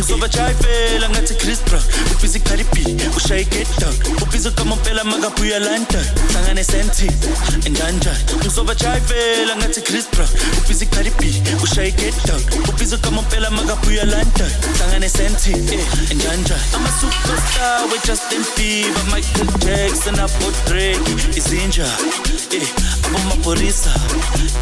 Uzova 0.00 0.28
chayifela 0.28 1.08
ngathi 1.08 1.34
Chris 1.34 1.60
Brown 1.60 1.82
ubhizi 2.12 2.38
B 2.72 2.96
ushaye 3.16 3.44
down 3.78 3.94
ubhizi 4.22 4.50
kama 4.50 4.76
mpela 4.76 5.04
makabuya 5.04 5.58
London 5.58 6.04
hlangane 6.32 6.64
senti 6.64 7.06
enjanjani 7.66 8.18
uzova 8.46 8.74
chayifela 8.74 9.56
ngathi 9.56 9.80
Chris 9.82 10.06
Brown 10.12 10.28
ubhizi 10.58 10.86
Cardi 10.86 11.10
B 11.44 11.50
ushaye 11.62 11.90
get 11.90 12.14
down 12.26 12.40
ubhizi 12.68 12.96
kama 12.98 13.22
mpela 13.22 13.50
makabuya 13.50 14.04
London. 14.04 14.50
Hlangane 14.78 15.08
senti 15.08 15.50
enjanjani 16.10 16.64
I'm 16.74 16.84
a 16.86 16.90
superstar 17.00 17.90
with 17.92 18.04
Justin 18.06 18.42
Bieber 18.56 19.04
Michael 19.12 19.46
Jackson 19.58 20.14
abo 20.20 20.50
Drake 20.66 21.00
izinja 21.36 21.86
eh 22.52 22.68
abo 23.06 23.18
mapolisa 23.28 23.90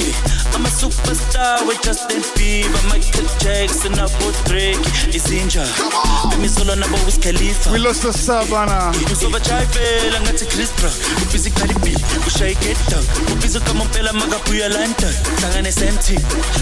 eh 0.01 0.15
I'm 0.55 0.67
a 0.67 0.71
superstar 0.71 1.67
with 1.67 1.83
Justin 1.85 2.23
Bieber 2.37 2.83
Michael 2.93 3.27
Jackson 3.39 3.95
abo 3.99 4.33
Drake 4.45 4.89
izinja. 5.13 5.67
Bemi 6.31 6.49
solo 6.49 6.75
nabo 6.77 6.97
Wiz 7.07 7.19
Khalifa. 7.19 7.71
We 7.73 7.79
lost 7.79 8.03
the 8.03 8.13
star, 8.13 8.45
bana. 8.47 8.93
uzova 9.13 9.41
chayifela 9.41 10.21
ngathi 10.21 10.47
Chris 10.47 10.71
Brown. 10.79 10.95
Ubhizi 11.23 11.51
Cardi 11.51 11.75
B 11.83 11.97
ushaye 12.27 12.55
get 12.61 12.79
down 12.91 13.05
ubhizi 13.33 13.61
kama 13.61 13.85
mpela 13.85 14.13
makabuya 14.13 14.69
London. 14.69 15.15
Hlangane 15.41 15.73
senti 15.73 16.19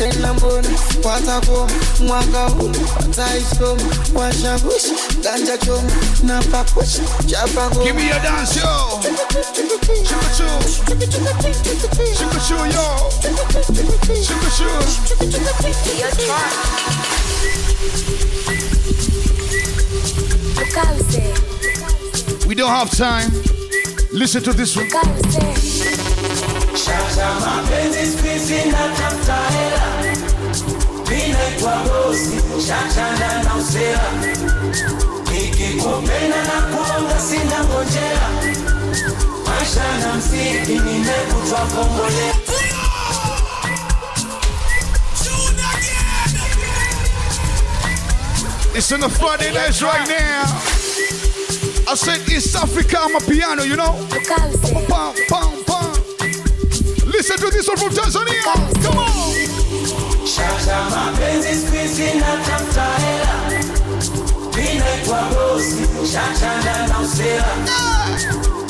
ladies. 0.00 0.80
watakoma 1.04 1.68
mwaka 2.00 2.44
huu 2.48 2.70
wataisoma 2.96 3.82
washabushi 4.14 4.92
ganja 5.22 5.58
choma 5.58 5.92
na 6.22 6.42
papushi 6.42 7.02
chapako 7.26 7.82
Give 7.84 7.94
me 7.94 8.08
your 8.08 8.20
dance, 8.22 8.56
yo. 8.60 9.00
Chukuchu. 10.04 10.48
Chukuchu, 12.18 12.54
yo. 12.54 13.10
Chukuchu. 14.22 14.66
We 22.46 22.54
don't 22.54 22.68
have 22.70 22.90
time. 22.90 23.30
Listen 24.12 24.42
to 24.44 24.52
this 24.52 24.76
one. 24.76 24.88
Shachana 32.66 33.42
na 33.44 33.54
usela 33.56 34.10
Nikikupenda 35.32 36.42
na 36.44 36.62
kuonga 36.62 37.20
sina 37.20 37.64
ngojera 37.64 38.28
Maisha 39.46 39.98
na 39.98 40.14
msiki 40.14 40.72
nimekutwa 40.72 41.58
kongolea 41.58 42.34
It's 48.74 48.92
on 48.92 49.00
the 49.00 49.08
Friday 49.08 49.52
nights 49.54 49.82
right 49.82 50.06
now. 50.06 50.42
I 51.88 51.94
said 51.94 52.28
East 52.28 52.54
Africa, 52.56 52.96
Amapiano, 52.96 53.66
you 53.66 53.76
know? 53.76 53.94
Pam, 54.28 54.52
pam, 54.86 55.64
pam. 55.64 55.92
Listen 57.10 57.38
to 57.38 57.48
this 57.50 57.66
one 57.68 57.78
from 57.78 57.90
Tanzania. 57.90 58.42
Come 58.82 58.98
on. 58.98 59.55
Shasha 60.36 60.90
mapenzi 60.90 61.66
squeeze 61.66 62.14
na 62.14 62.36
tafuta 62.46 62.84
hela 62.98 63.60
Ninaitwa 64.56 65.18
bosi, 65.22 65.76
shachana 66.12 66.86
na 66.86 67.00
usela 67.00 67.56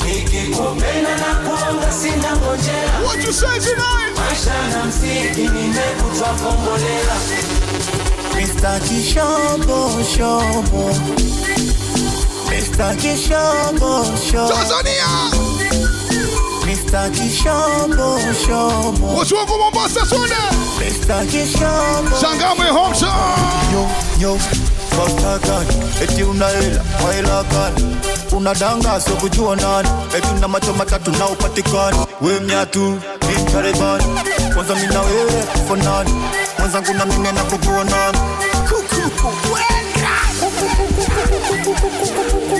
Nikikupenda 0.05 1.17
na 1.17 1.35
kuonga 1.35 1.91
sina 1.91 2.35
ngojera 2.35 2.99
What 3.03 3.23
you 3.25 3.33
say 3.33 3.59
tonight? 3.59 4.17
Maisha 4.17 4.67
na 4.77 4.85
msiki 4.85 5.41
nimekutwa 5.41 6.27
kombolela 6.27 7.15
Mr. 8.37 8.79
Kishobo, 8.79 10.03
shobo. 10.15 10.95
Mr. 12.49 12.95
Kishobo, 12.95 14.05
shobo. 14.31 14.53
Tanzania. 14.53 15.07
Mr. 16.87 17.09
Kishobo, 17.11 18.17
shobo. 18.33 19.13
What's 19.15 19.31
wrong 19.33 19.45
with 19.45 19.59
Mombasa, 19.59 20.05
Swanda? 20.05 20.39
Mr. 20.79 21.19
Kishobo. 21.27 22.15
Changamwe 22.21 22.67
home 22.71 22.95
song. 22.95 23.11
Yo, 23.73 23.83
yo, 24.19 24.37
basta 24.95 25.37
gani? 25.43 25.75
Eti 26.01 26.23
una 26.23 26.47
hela, 26.47 26.81
hela 27.11 27.43
gani? 27.51 27.97
Unadanga 28.31 28.99
sio 29.01 29.15
kujua 29.15 29.55
nani? 29.55 29.89
Eti 30.15 30.27
una 30.37 30.47
macho 30.47 30.73
matatu 30.73 31.11
na 31.11 31.27
upatikani. 31.27 31.97
We 32.21 32.39
mnyatu, 32.39 32.79
ni 33.27 33.43
mtarebani. 33.43 34.03
Kwanza 34.53 34.75
mimi 34.75 34.87
na 34.93 35.01
wewe 35.01 35.43
kufanani. 35.51 36.13
Mwenzangu 36.59 36.93
na 36.93 37.05
mimi 37.05 37.31
na 37.31 37.43
kujua 37.43 37.83
nani? 37.83 38.17
Kuku, 38.69 39.57
Are 42.49 42.56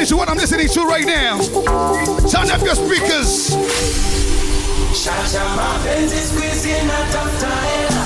listening 0.00 0.16
to 0.16 0.16
what 0.16 0.30
I'm 0.30 0.36
listening 0.38 0.68
to 0.68 0.84
right 0.86 1.04
now? 1.06 1.38
Turn 2.32 2.48
up 2.50 2.62
your 2.64 2.74
speakers. 2.74 3.50
Shasha 4.96 5.44
mapenzi 5.56 6.16
squeeze 6.16 6.82
na 6.84 6.98
tafuta 7.12 7.46
hela 7.46 8.04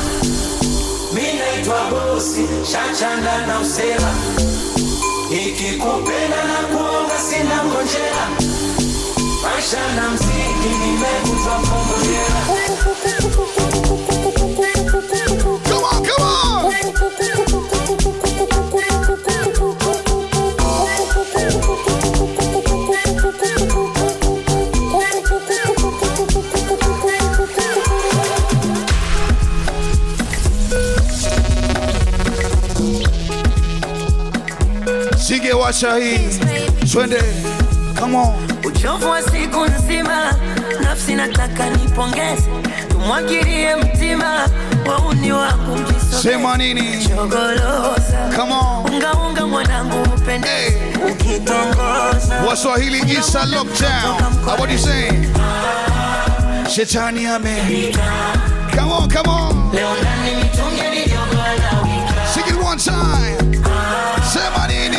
Mimi 1.14 1.38
naitwa 1.38 1.90
bosi, 1.90 2.46
shachana 2.72 3.46
na 3.46 3.60
usela 3.60 4.14
Nikikupenda 5.30 6.44
na 6.44 6.68
kuonga 6.68 7.18
sina 7.18 7.64
ngojera 7.64 8.28
Maisha 9.42 9.94
na 9.96 10.08
mziki 10.10 10.68
nimekutwa 10.80 11.58
washa 35.74 35.96
hii. 35.96 36.18
Twende. 36.92 37.22
Come 38.00 38.16
on. 38.16 38.34
uchovu 38.64 39.10
wa 39.10 39.22
siku 39.22 39.64
nzima, 39.66 40.34
nafsi 40.82 41.14
nataka 41.14 41.70
nipongeze, 41.70 42.48
tumwagilie 42.88 43.76
mtima 43.76 44.48
wauni 44.86 45.32
wa 45.32 45.52
kumjisogeza. 45.52 46.22
Sema 46.22 46.56
nini? 46.56 47.04
Chogoloza. 47.08 48.30
Come 48.36 48.52
on. 48.52 48.94
Unga 48.94 49.12
unga 49.12 49.46
mwanangu 49.46 50.02
upendeze, 50.02 50.78
ukitongoza. 51.12 52.40
Waswahili 52.48 52.98
is 53.18 53.36
a 53.36 53.44
lockdown. 53.46 54.44
What 54.58 54.70
you 54.72 54.78
saying? 54.78 55.26
Shetani 56.74 57.26
ame. 57.26 57.92
Come 58.76 58.92
on, 58.92 59.08
come 59.10 59.28
on. 59.30 59.70
Leo 59.74 59.90
ndani 60.00 60.36
mitungi 60.36 60.82
niliyogola 60.90 61.70
wika. 61.82 62.26
Sing 62.34 62.46
it 62.48 62.64
one 62.64 62.80
time. 62.80 63.64
Sema 64.32 64.66
nini? 64.68 64.93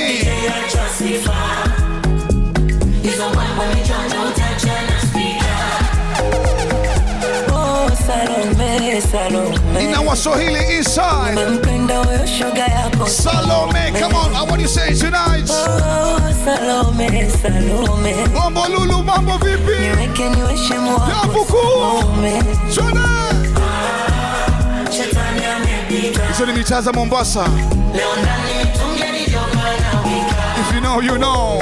Nina 9.74 10.02
Waswahili 10.02 10.76
inside. 10.78 11.36
Nimempenda 11.36 11.98
huyo 11.98 12.28
shoga 12.40 12.66
yako 12.66 13.08
Salome, 13.10 13.92
come 13.92 14.16
on. 14.16 14.34
How 14.34 14.46
what 14.46 14.60
you 14.62 14.68
saying 14.68 14.98
tonight? 15.00 15.50
Oh, 15.50 16.20
Salome, 16.46 17.30
Salome. 17.42 18.16
Mambo 18.34 18.68
Lulu, 18.68 19.04
mambo 19.04 19.38
vipi? 19.38 19.80
Niweke 19.80 20.30
niweshe 20.30 20.74
mwako 20.80 21.10
Yabuku. 21.12 21.58
Salome. 21.58 22.44
Twende. 22.74 23.00
Shetani 24.98 25.46
amepita. 25.46 26.26
Hizo 26.28 26.46
ni 26.46 26.54
mitaa 26.54 26.82
za 26.82 26.92
Mombasa. 26.94 27.48
Leo 27.96 28.16
ndani 28.16 28.54
mitungi 28.60 29.12
niliyogola 29.12 30.02
wika. 30.06 30.60
If 30.62 30.76
you 30.76 30.82
know, 30.82 31.02
you 31.02 31.16
know. 31.18 31.62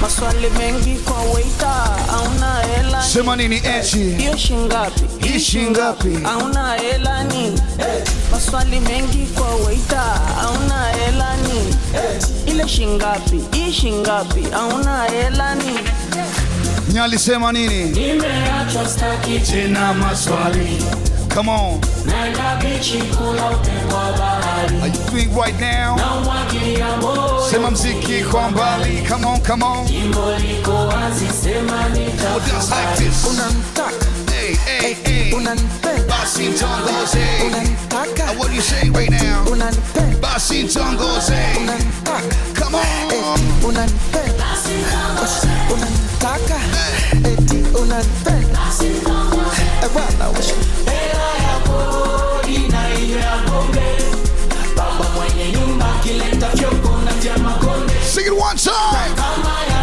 Maswali 0.00 0.50
mengi 0.58 0.94
kwa 0.98 1.20
waita 1.22 1.74
auna 2.12 2.62
hela 2.76 3.02
Sema 3.02 3.36
nini 3.36 3.56
eti? 3.56 3.98
hiyo 3.98 4.36
shingapi 4.36 5.02
Hii 5.28 5.40
shingapi? 5.40 6.18
auna 6.24 6.74
hela 6.74 7.24
ni 7.24 7.60
maswali 8.32 8.80
mengi 8.80 9.26
kwa 9.26 9.54
waita 9.56 10.02
auna 10.42 10.88
hela 10.88 11.36
ni 11.36 11.74
ile 12.52 12.68
shingapi 12.68 13.40
hii 13.52 13.72
shingapi 13.72 14.46
auna 14.54 15.04
hela 15.04 15.54
ni 15.54 15.78
Nyali 16.92 17.18
sema 17.18 17.52
nini? 17.52 17.84
nimeachwa 17.84 18.88
staki 18.88 19.38
Tena 19.40 19.94
maswali. 19.94 20.82
Come 21.34 21.48
on. 21.48 21.80
naenda 22.04 22.56
bichi 22.60 22.98
kula 22.98 23.50
upepo 23.50 23.96
wa 23.96 24.12
bahari 24.12 24.76
Are 24.82 24.88
you 24.88 25.10
doing 25.10 25.34
right 25.34 25.60
now? 25.60 25.96
Sema 27.50 27.70
mziki 27.70 28.24
kwa 28.30 28.50
mbali. 28.50 29.02
Come 29.08 29.26
on, 29.26 29.40
come 29.40 29.64
on. 29.64 29.86
jimbo 29.86 30.32
liko 30.38 30.72
wazi 30.86 31.26
sema 31.42 31.72
Well, 31.72 32.40
dance 32.46 32.70
like 32.70 33.04
this. 33.04 33.24
unamtaka 33.24 34.06
Hey, 34.32 34.54
hey, 34.54 34.94
hey. 35.04 35.32
unanipenda 35.34 36.02
Basi 36.08 36.42
tongoze. 36.48 37.26
unanitaka 37.46 38.32
what 38.38 38.52
you 38.54 38.62
say 38.62 38.90
right 38.90 39.10
now? 39.10 39.52
unanipenda 39.52 40.18
Basi 40.20 40.64
tongoze. 40.64 41.36
unanitaka 41.62 42.36
Come 42.64 42.76
on. 42.76 43.40
unanipenda 43.64 44.44
unanitaka 45.74 46.60
eti 47.28 47.56
unanipenda 47.82 48.58
Eh, 48.80 49.31
bwana 49.88 50.28
we. 50.28 50.44
hela 50.84 51.28
ya 51.44 51.58
kodi 51.66 52.58
na 52.58 52.82
hiyo 52.96 53.18
ya 53.18 53.36
pombe 53.36 53.82
baba 54.76 55.06
mwenye 55.16 55.52
nyumba 55.52 55.86
kileta 56.04 56.48
fyoko 56.56 56.96
na 57.04 57.12
vya 57.12 57.38
makonde 57.38 57.92
Sing 58.14 58.26
it 58.26 58.32
one 58.32 58.56
time. 58.58 59.14
kama 59.16 59.54
ya 59.70 59.82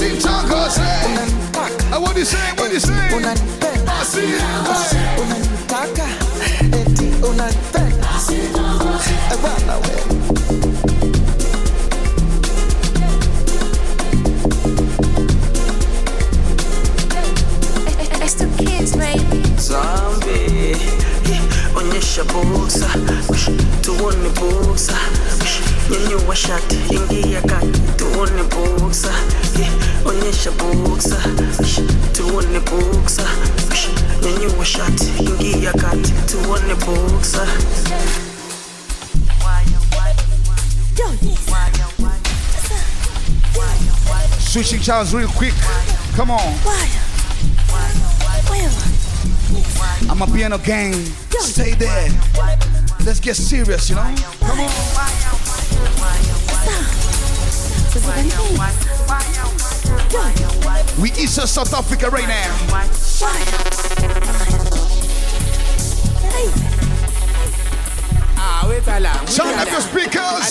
Basi 0.00 0.16
tangaze. 0.16 0.80
unanitaka 1.12 1.96
Uh, 1.96 2.00
What 2.00 2.16
you 2.16 2.24
saying? 2.24 2.56
What 2.56 2.72
you 2.72 2.80
saying? 2.80 3.12
unanipenda 3.16 3.92
Basi. 3.92 4.20
unanitaka 5.22 6.06
eti 6.80 7.12
unanipenda 7.28 8.08
bwana 9.42 9.76
we 9.76 10.39
Switching 44.90 45.06
channels 45.06 45.14
real 45.14 45.28
quick. 45.28 45.54
Come 46.16 46.30
on. 46.32 46.54
Amapiano 50.08 50.58
gang. 50.64 50.94
Stay 51.38 51.74
there. 51.74 52.10
Let's 53.04 53.20
get 53.20 53.36
serious, 53.36 53.88
you 53.88 53.96
know? 53.96 54.14
Come 54.40 54.60
on. 54.60 54.70
We 61.00 61.12
East 61.12 61.38
of 61.38 61.48
South 61.48 61.72
Africa 61.72 62.10
right 62.10 62.26
now. 62.26 62.56
Ah, 68.36 68.66
wait 68.68 68.86
a 68.88 69.00
long. 69.00 69.26
Turn 69.26 69.54
up 69.54 69.70
your 69.70 69.80
speakers. 69.80 70.50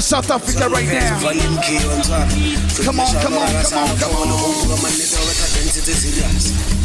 Of 0.00 0.06
South 0.06 0.30
Africa 0.30 0.66
right 0.70 0.88
now. 0.88 1.20
Come 1.20 3.00
on, 3.00 3.12
come 3.20 3.36
on, 3.36 3.52
come 3.68 3.84
on, 3.84 3.98
come 4.00 4.14
on. 4.16 4.30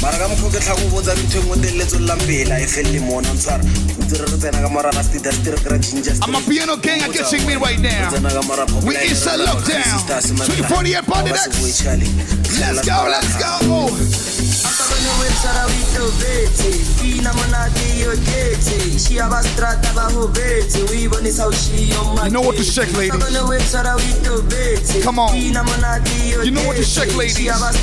mara 0.01 0.18
ka 0.20 0.28
mokgwa 0.28 0.51
ke 0.51 0.59
tlha 0.59 0.76
go 0.76 0.89
botsa 0.91 1.16
ntho 1.16 1.39
engwe 1.39 1.57
telletso 1.57 1.99
llang 1.99 2.20
pela 2.28 2.59
e 2.59 2.68
felele 2.68 2.99
mona 2.99 3.34
ntshwara 3.34 3.63
ntse 3.63 4.18
re 4.18 4.38
tsena 4.38 4.61
ka 4.61 4.70
morara 4.70 5.03
stidasite 5.03 5.51
re 5.51 5.57
kry-a 5.57 5.80
ginger 5.80 6.13
Amapiano 6.22 6.76
gang. 6.76 7.01
I 7.01 7.07
can 7.07 7.26
sing 7.26 7.47
me 7.47 7.55
right 7.55 7.80
now. 7.80 8.11
We 8.84 8.97
East 8.99 9.28
of 9.28 9.39
lockdown. 9.39 10.03
348 10.03 11.05
party 11.07 11.32
next. 11.32 11.86
Let's 12.59 13.39
go, 13.39 14.24
let's 15.26 15.43
go. 15.43 16.05
You 22.26 22.32
know 22.32 22.41
what 22.41 22.55
to 22.57 22.63
shake, 22.63 22.91
ladies. 22.97 23.11
Come 25.03 25.19
on. 25.19 25.36
You 25.36 25.51
know 26.51 26.65
what 26.65 26.76
to 26.76 26.84
shake, 26.84 27.15
ladies. 27.15 27.49
Come 27.49 27.59
on, 27.59 27.73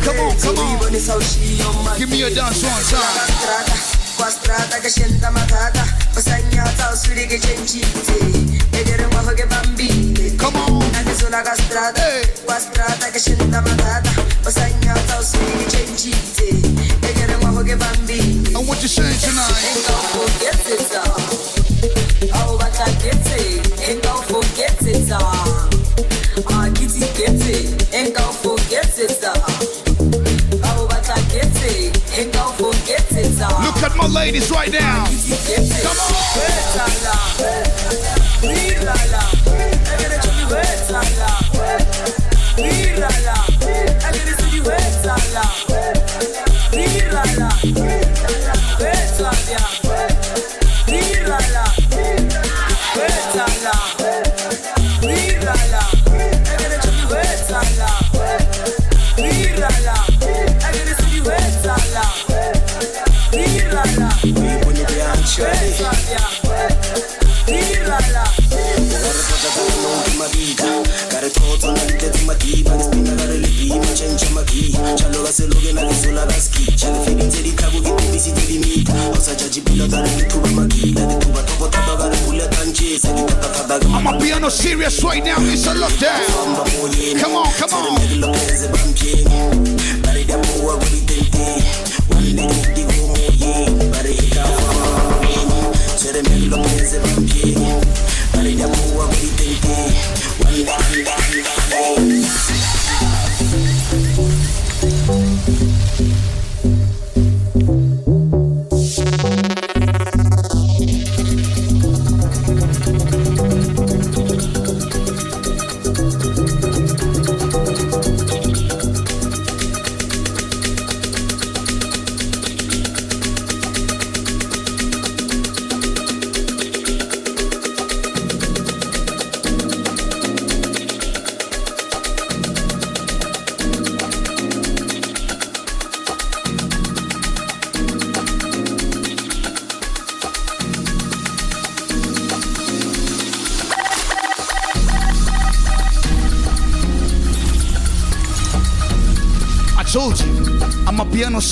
come 0.00 0.58
on. 0.58 1.98
Give 1.98 2.10
me 2.10 2.22
a 2.22 2.30
dance 2.34 2.62
one 2.62 2.82
time. 2.84 3.92
Qua 4.16 4.30
strada 4.30 4.78
che 4.78 4.88
scenda 4.88 5.28
matata, 5.30 5.82
ho 6.14 6.20
segnata 6.20 6.92
o 6.92 6.94
sui 6.94 7.26
che 7.26 7.36
c'è 7.38 7.56
incinte, 7.56 8.12
vedere 8.70 9.04
un 9.06 9.12
uovo 9.12 9.32
che 9.32 9.44
bambini. 9.44 10.13
Come 10.36 10.56
on. 10.58 10.82
Anche 10.94 11.16
sulla 11.16 11.42
castrata, 11.42 12.02
qua 12.44 12.58
strada 12.58 13.10
che 13.10 13.18
scenda 13.18 13.60
matata, 13.60 14.10
ho 14.44 14.50
segnata 14.50 15.18
o 15.18 15.22
sui 15.22 15.56
che 15.58 15.66
c'è 15.66 15.80
incinte, 15.86 16.48
vedere 17.00 17.34
un 17.34 17.42
uovo 17.42 17.62
che 17.62 17.76
bambini. 17.76 18.54
And 18.54 18.66
what 18.66 18.80
you 18.80 18.88
saying 18.88 19.18
tonight? 19.20 19.54
Ain't 19.64 19.86
gon' 19.86 20.04
forget 20.12 20.66
it 20.68 20.94
all. 20.96 21.20
Oh, 22.32 22.56
but 22.56 22.78
I 22.80 22.92
get 23.02 23.26
it. 23.36 23.88
Ain't 23.88 24.02
gon' 24.02 24.22
forget 24.24 24.80
it 24.82 25.10
all. 25.12 25.68
Ah, 26.52 26.68
kitty 26.74 27.00
get 27.16 27.40
it. 27.46 27.94
Ain't 27.94 28.16
gon' 28.16 28.32
forget 28.32 28.98
it 28.98 29.24
all. 29.24 29.44
Oh, 30.62 30.86
but 30.88 31.08
I 31.08 31.20
get 31.30 31.54
it. 31.64 31.96
Ain't 32.16 32.34
forget 32.56 33.04
it 33.10 33.42
all. 33.42 33.62
Look 33.62 33.82
at 33.82 33.96
my 33.96 34.06
ladies 34.06 34.50
right 34.50 34.72
now. 34.72 35.04
Come 35.82 35.98
on. 36.00 36.14
Amapiano 84.04 84.50
serious 84.50 85.02
right 85.02 85.24
now. 85.24 85.36
It's 85.40 85.66
a 85.66 85.72
lockdown. 85.72 87.18
Come 87.18 87.36
on, 87.36 87.50
come 87.54 87.72
on. 87.72 88.20
lokeze 88.20 88.68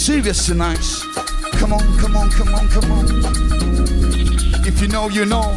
serious 0.03 0.47
tonight. 0.47 0.85
Come 1.53 1.73
on, 1.73 1.97
come 1.97 2.17
on, 2.17 2.29
come 2.29 2.53
on, 2.57 2.67
come 2.67 2.91
on. 2.91 3.07
If 4.67 4.83
you 4.83 4.89
know, 4.89 5.09
you 5.09 5.25
know. 5.25 5.55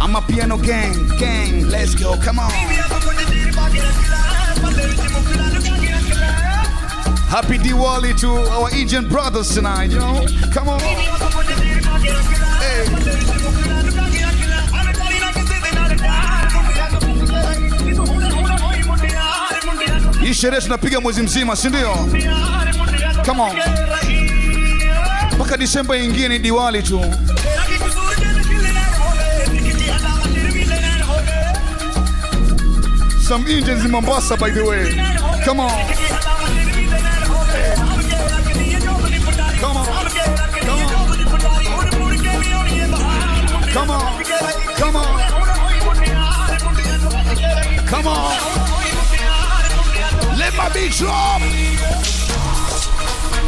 Amapiano 0.00 0.60
gang, 0.60 1.06
gang. 1.16 1.68
Let's 1.68 1.94
go, 1.94 2.16
come 2.16 2.40
on. 2.40 2.50
Happy 7.30 7.58
Diwali 7.58 8.18
to 8.18 8.32
our 8.50 8.68
Indian 8.74 9.08
brothers 9.08 9.54
tonight, 9.54 9.90
you 9.90 10.00
know. 10.00 10.26
Come 10.52 10.68
on. 10.68 10.80
Ndio? 21.64 22.65
Come 23.26 23.40
on. 23.40 23.56
Mpaka 25.34 25.56
Disemba 25.56 25.96
ingie 25.96 26.28
ni 26.28 26.38
Diwali 26.38 26.82
tu. 26.82 27.00
Some 33.20 33.48
Indians 33.48 33.84
in 33.84 33.90
Mombasa, 33.90 34.36
by 34.36 34.50
the 34.50 34.64
way. 34.64 34.94
Come 35.44 35.58
on. 35.58 35.70
Come 39.58 39.76
on. 39.76 39.86
Come 43.72 43.90
on. 43.90 44.24
Come 44.76 44.96
on. 44.96 45.20
Come 47.86 48.06
on. 48.06 48.38
Let 50.38 50.54
my 50.56 50.68
beat 50.72 50.92
drop. 50.92 51.42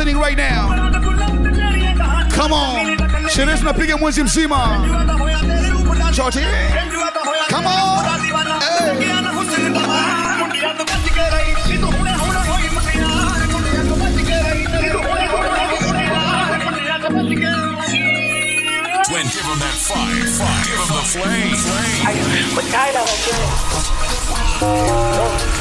Indian 0.00 0.16
listening 0.16 0.18
right 0.18 0.36
now. 0.36 0.68
Come 2.30 2.52
on. 2.52 2.96
Sherehe 3.28 3.58
tunapiga 3.58 3.96
mwezi 3.96 4.22
mzima. 4.22 4.86
Shorty. 6.12 6.38
Come 7.48 7.66
on. 7.66 8.04
Hey. 8.60 8.94
Twin, 19.08 19.26
give 19.26 19.46
him 19.46 19.58
that 19.58 19.74
fire, 19.74 20.26
fire. 20.26 20.64
Give 20.64 20.78
him 20.78 20.88
the 20.88 21.02
flame, 21.02 21.56
flame. 21.56 22.38
Serious 24.60 25.57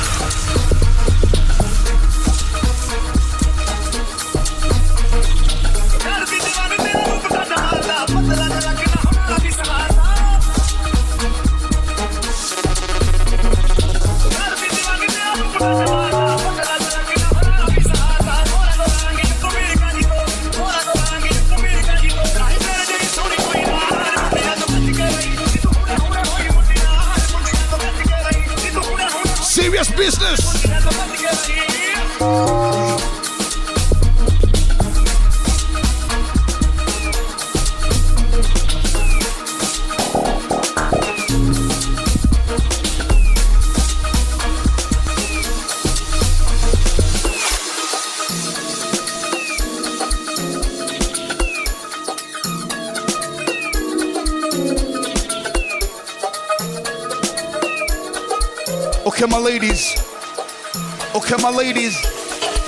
my 61.52 61.58
ladies. 61.58 62.04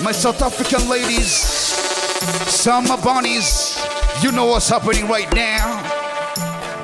My 0.02 0.14
South 0.14 0.42
African 0.42 0.88
ladies. 0.88 1.32
Summer 2.48 2.96
bunnies. 3.04 3.78
You 4.22 4.32
know 4.32 4.46
what's 4.46 4.70
happening 4.70 5.08
right 5.08 5.32
now. 5.34 5.84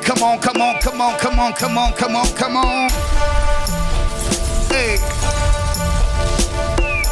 Come 0.01 0.21
on, 0.21 0.39
come 0.39 0.61
on, 0.61 0.79
come 0.81 0.99
on, 0.99 1.17
come 1.17 1.39
on, 1.39 1.53
come 1.53 1.77
on, 1.77 1.93
come 1.93 2.15
on, 2.17 2.27
come 2.35 2.57
on. 2.57 2.89
Hey. 4.69 4.97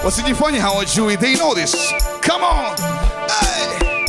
Wasijifanye 0.03 0.59
hawajui. 0.59 1.17
They 1.17 1.35
know 1.35 1.53
this. 1.53 1.93
Come 2.21 2.43
on. 2.43 2.75
Hey. 3.29 4.05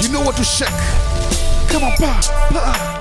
You 0.00 0.08
know 0.08 0.22
what 0.22 0.36
to 0.36 0.44
shake. 0.44 0.68
Come 1.68 1.84
on, 1.84 1.92
pa, 1.92 2.20
pa. 2.52 2.99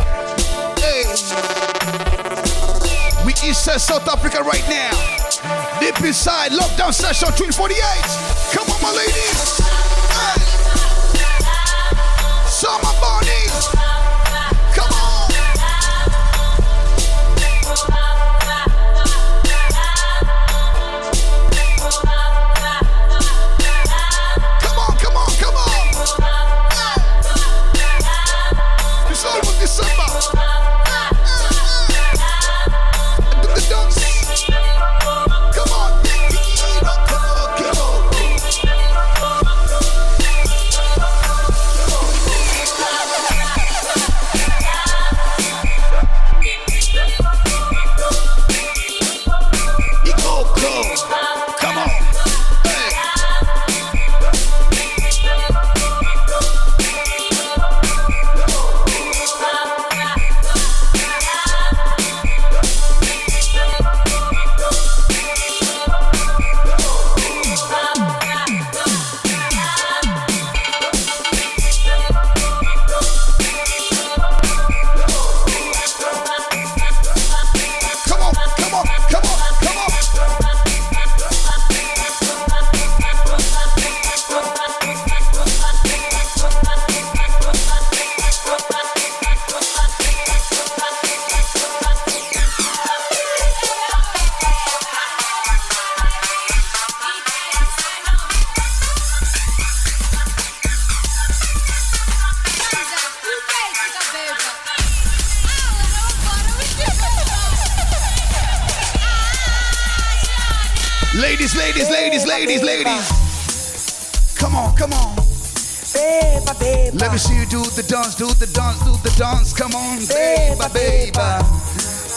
East 3.50 3.64
South 3.64 4.08
Africa 4.08 4.44
right 4.44 4.64
now. 4.70 5.80
Deep 5.80 6.00
inside, 6.06 6.52
lockdown 6.52 6.94
session 6.94 7.30
348. 7.30 8.29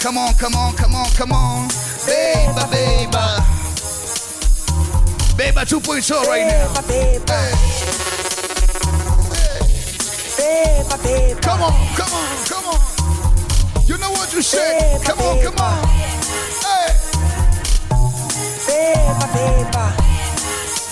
Come 0.02 0.18
on, 0.18 0.34
come 0.34 0.56
on, 0.56 0.74
come 0.74 0.96
on, 0.96 1.06
come 1.10 1.30
on. 1.30 1.68
Baby, 2.04 2.62
baby. 2.72 3.12
Baby 5.36 5.60
2.0 5.62 6.26
right 6.26 6.44
now. 6.44 6.66
Beba, 6.82 7.22
beba, 10.36 10.96
beba. 10.98 11.40
Come 11.40 11.62
on, 11.62 11.94
come 11.94 12.14
on, 12.18 12.44
come 12.50 12.66
on. 12.66 12.80
You 13.86 13.96
know 13.98 14.10
what 14.10 14.34
you 14.34 14.42
say. 14.42 14.98
Come 15.04 15.20
on, 15.20 15.40
come 15.40 15.58
on. 15.58 15.86
Hey. 16.66 16.98
Beba, 18.66 19.26
beba. 19.30 19.86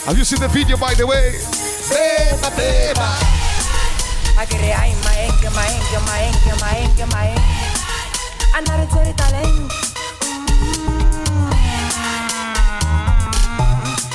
Have 0.06 0.16
you 0.16 0.24
seen 0.24 0.38
the 0.38 0.46
video, 0.46 0.76
by 0.76 0.94
the 0.94 1.04
way? 1.04 1.34
Beba, 1.90 2.50
beba. 2.54 3.10
Agere 4.38 4.72
ay 4.72 4.94
maenge, 5.04 5.50
maenge, 5.50 5.98
maenge, 6.06 6.52
maenge, 6.62 7.06
maenge. 7.12 7.59
Andare 8.56 8.86
tori 8.92 9.12
talent. 9.14 9.72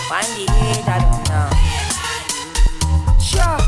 Wandi 0.10 0.46
I 0.48 1.00
don't 1.02 1.24
know. 1.30 1.50
Sure. 3.20 3.60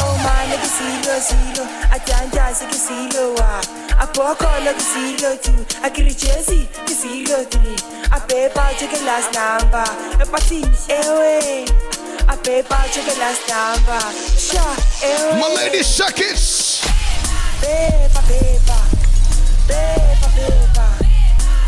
Oh 0.00 0.14
my 0.24 0.46
nigga 0.50 0.68
silo 0.76 1.14
silo. 1.28 1.64
Ajanja 1.94 2.54
siki 2.54 2.78
silo 2.86 3.34
wa. 3.34 3.60
Apoko 3.98 4.50
lo 4.64 4.72
silo 4.78 5.36
tu. 5.36 5.52
Akiri 5.82 6.14
chesi 6.14 6.68
ki 6.86 6.94
three. 7.50 7.76
A 8.12 8.20
paper 8.20 8.68
check 8.78 8.90
the 8.90 9.04
last 9.04 9.32
number. 9.34 9.86
A 10.22 10.26
party 10.26 10.62
ewe. 10.88 11.66
A 12.28 12.36
paper 12.36 12.82
check 12.92 13.04
the 13.06 13.14
last 13.18 13.42
number. 13.48 14.00
Sure. 14.38 14.76
My 15.38 15.48
lady, 15.56 15.82
shake 15.82 16.20
it. 16.20 16.38
Beba, 17.60 18.78
beba, 19.68 20.28
beba, 20.28 20.28
beba. 20.36 20.86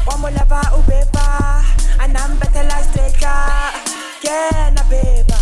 Wamolaba 0.07 0.61
ubeba, 0.79 1.27
anambetela 1.99 2.83
steka. 2.85 3.35
Yeah, 4.23 4.71
na 4.75 4.83
beba, 4.91 5.39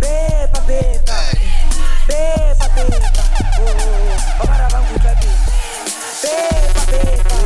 beba, 0.00 0.60
beba, 0.68 1.18
beba, 2.08 2.66
beba. 2.76 3.24
Oh, 3.58 4.42
obara 4.42 4.68
bangu 4.72 4.96
baby. 5.04 5.30
Beba, 6.22 6.82
beba, 6.90 7.36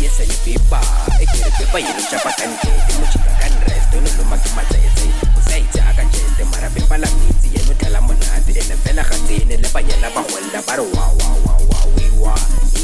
yese 0.00 0.26
nipipa 0.26 0.80
ekeripepa 1.20 1.78
yelo 1.78 2.02
chapakanjete 2.10 2.92
mochika 3.00 3.30
kanreste 3.40 3.96
onolomakimatese 3.98 5.08
usaijaka 5.38 6.02
njente 6.02 6.44
mara 6.44 6.70
pepa 6.70 6.98
la 6.98 7.08
mitsi 7.10 7.48
yeno 7.54 7.74
dlala 7.74 8.00
monate 8.00 8.52
ene 8.52 8.76
fela 8.84 9.02
ga 9.02 9.16
tsene 9.26 9.56
le 9.56 9.68
banyana 9.74 10.10
ba 10.14 10.22
golla 10.22 10.62
ba 10.66 10.76
re 10.76 10.82
wawawawawewa 10.82 12.34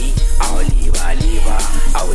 e 0.00 0.14
ao 0.40 0.62
lebaliba 0.62 1.58
ao 1.94 2.14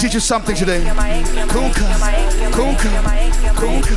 teach 0.00 0.14
you 0.14 0.20
something 0.20 0.56
today. 0.56 0.80
Kunka. 1.52 1.84
Kunka. 2.56 2.88
Kunka. 3.52 3.94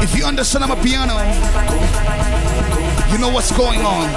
If 0.00 0.16
you 0.16 0.24
understand 0.24 0.64
Amapiano, 0.64 1.18
you 3.10 3.18
know 3.18 3.30
what's 3.30 3.50
going 3.56 3.80
on. 3.80 4.08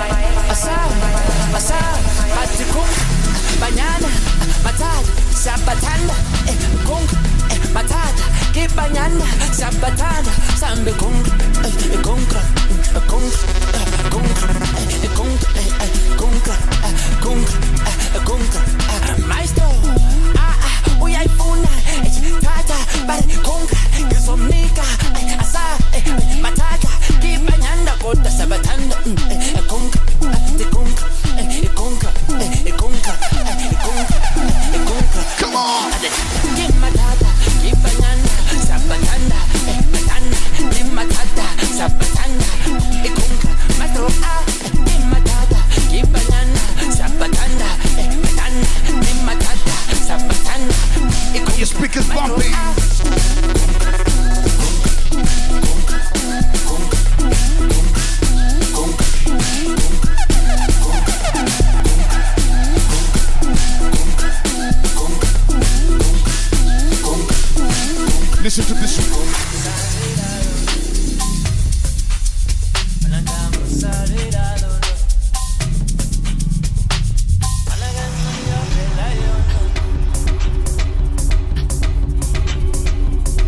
Matad, 4.66 5.06
kung, 6.86 7.06
matad, 7.74 8.35
ibanyana 8.64 9.26
sabatana 9.52 10.32
sambe 10.60 10.92
konk 10.92 11.26
konkra 12.04 12.42
konk 13.08 13.34
konk 14.10 14.38
konk 15.18 15.42
konkra 16.18 16.56
konk 17.24 17.48
konk 18.26 18.54
maestro 19.28 19.68
uyayifuna 21.02 21.70
thatha 22.42 22.78
bari 23.08 23.36
konka 23.44 23.76
ngizomnika 24.08 24.84
asa 25.40 25.64
mathatha 26.42 26.90
ngibanyanda 27.20 27.92
kodwa 28.02 28.32
sabathanda 28.32 28.96
konka 29.68 30.00
konka 30.72 31.06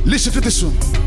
Listen 0.05 0.33
to 0.33 0.41
this 0.41 0.63
one. 0.63 1.06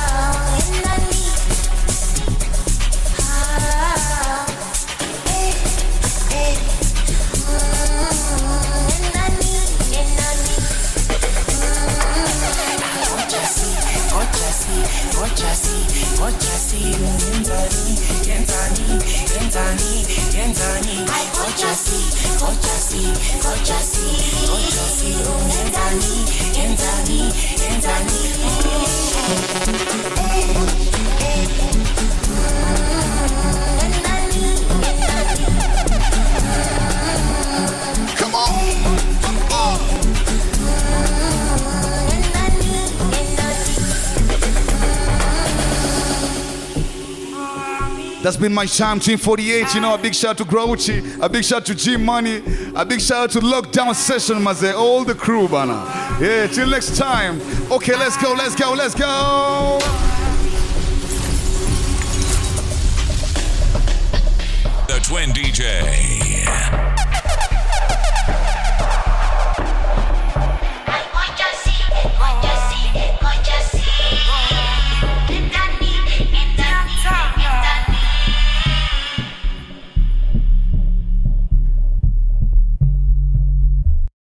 gojasi, 15.21 15.77
gojasi, 16.17 16.81
gojasi, 16.81 16.81
yenzani, 17.37 17.93
yenzani, 18.25 18.87
yenzani, 19.33 19.93
yenzani. 20.33 20.95
Gojasi, 21.37 21.99
gojasi, 22.39 23.03
gojasi, 23.43 24.05
gojasi, 24.49 25.11
yenzani, 25.53 26.13
yenzani, 26.57 27.19
yenzani. 27.61 28.19
That's 48.21 48.37
been 48.37 48.53
my 48.53 48.67
time, 48.67 48.99
Team 48.99 49.17
48. 49.17 49.73
You 49.73 49.81
know, 49.81 49.95
a 49.95 49.97
big 49.97 50.13
shout 50.13 50.31
out 50.31 50.37
to 50.37 50.45
Grouchy, 50.45 50.99
a 51.19 51.27
big 51.27 51.43
shout 51.43 51.61
out 51.61 51.65
to 51.65 51.75
G 51.75 51.97
Money, 51.97 52.43
a 52.75 52.85
big 52.85 53.01
shout 53.01 53.23
out 53.23 53.31
to 53.31 53.39
Lockdown 53.39 53.95
Session, 53.95 54.43
Maze, 54.43 54.75
all 54.75 55.03
the 55.03 55.15
crew, 55.15 55.47
bana. 55.47 55.73
Yeah, 56.21 56.45
till 56.45 56.67
next 56.67 56.97
time. 56.97 57.41
Okay, 57.71 57.97
let's 57.97 58.17
go, 58.21 58.33
let's 58.33 58.55
go, 58.55 58.73
let's 58.73 58.93
go. 58.93 59.79
The 64.87 64.99
Twin 65.03 65.31
DJ. 65.31 66.10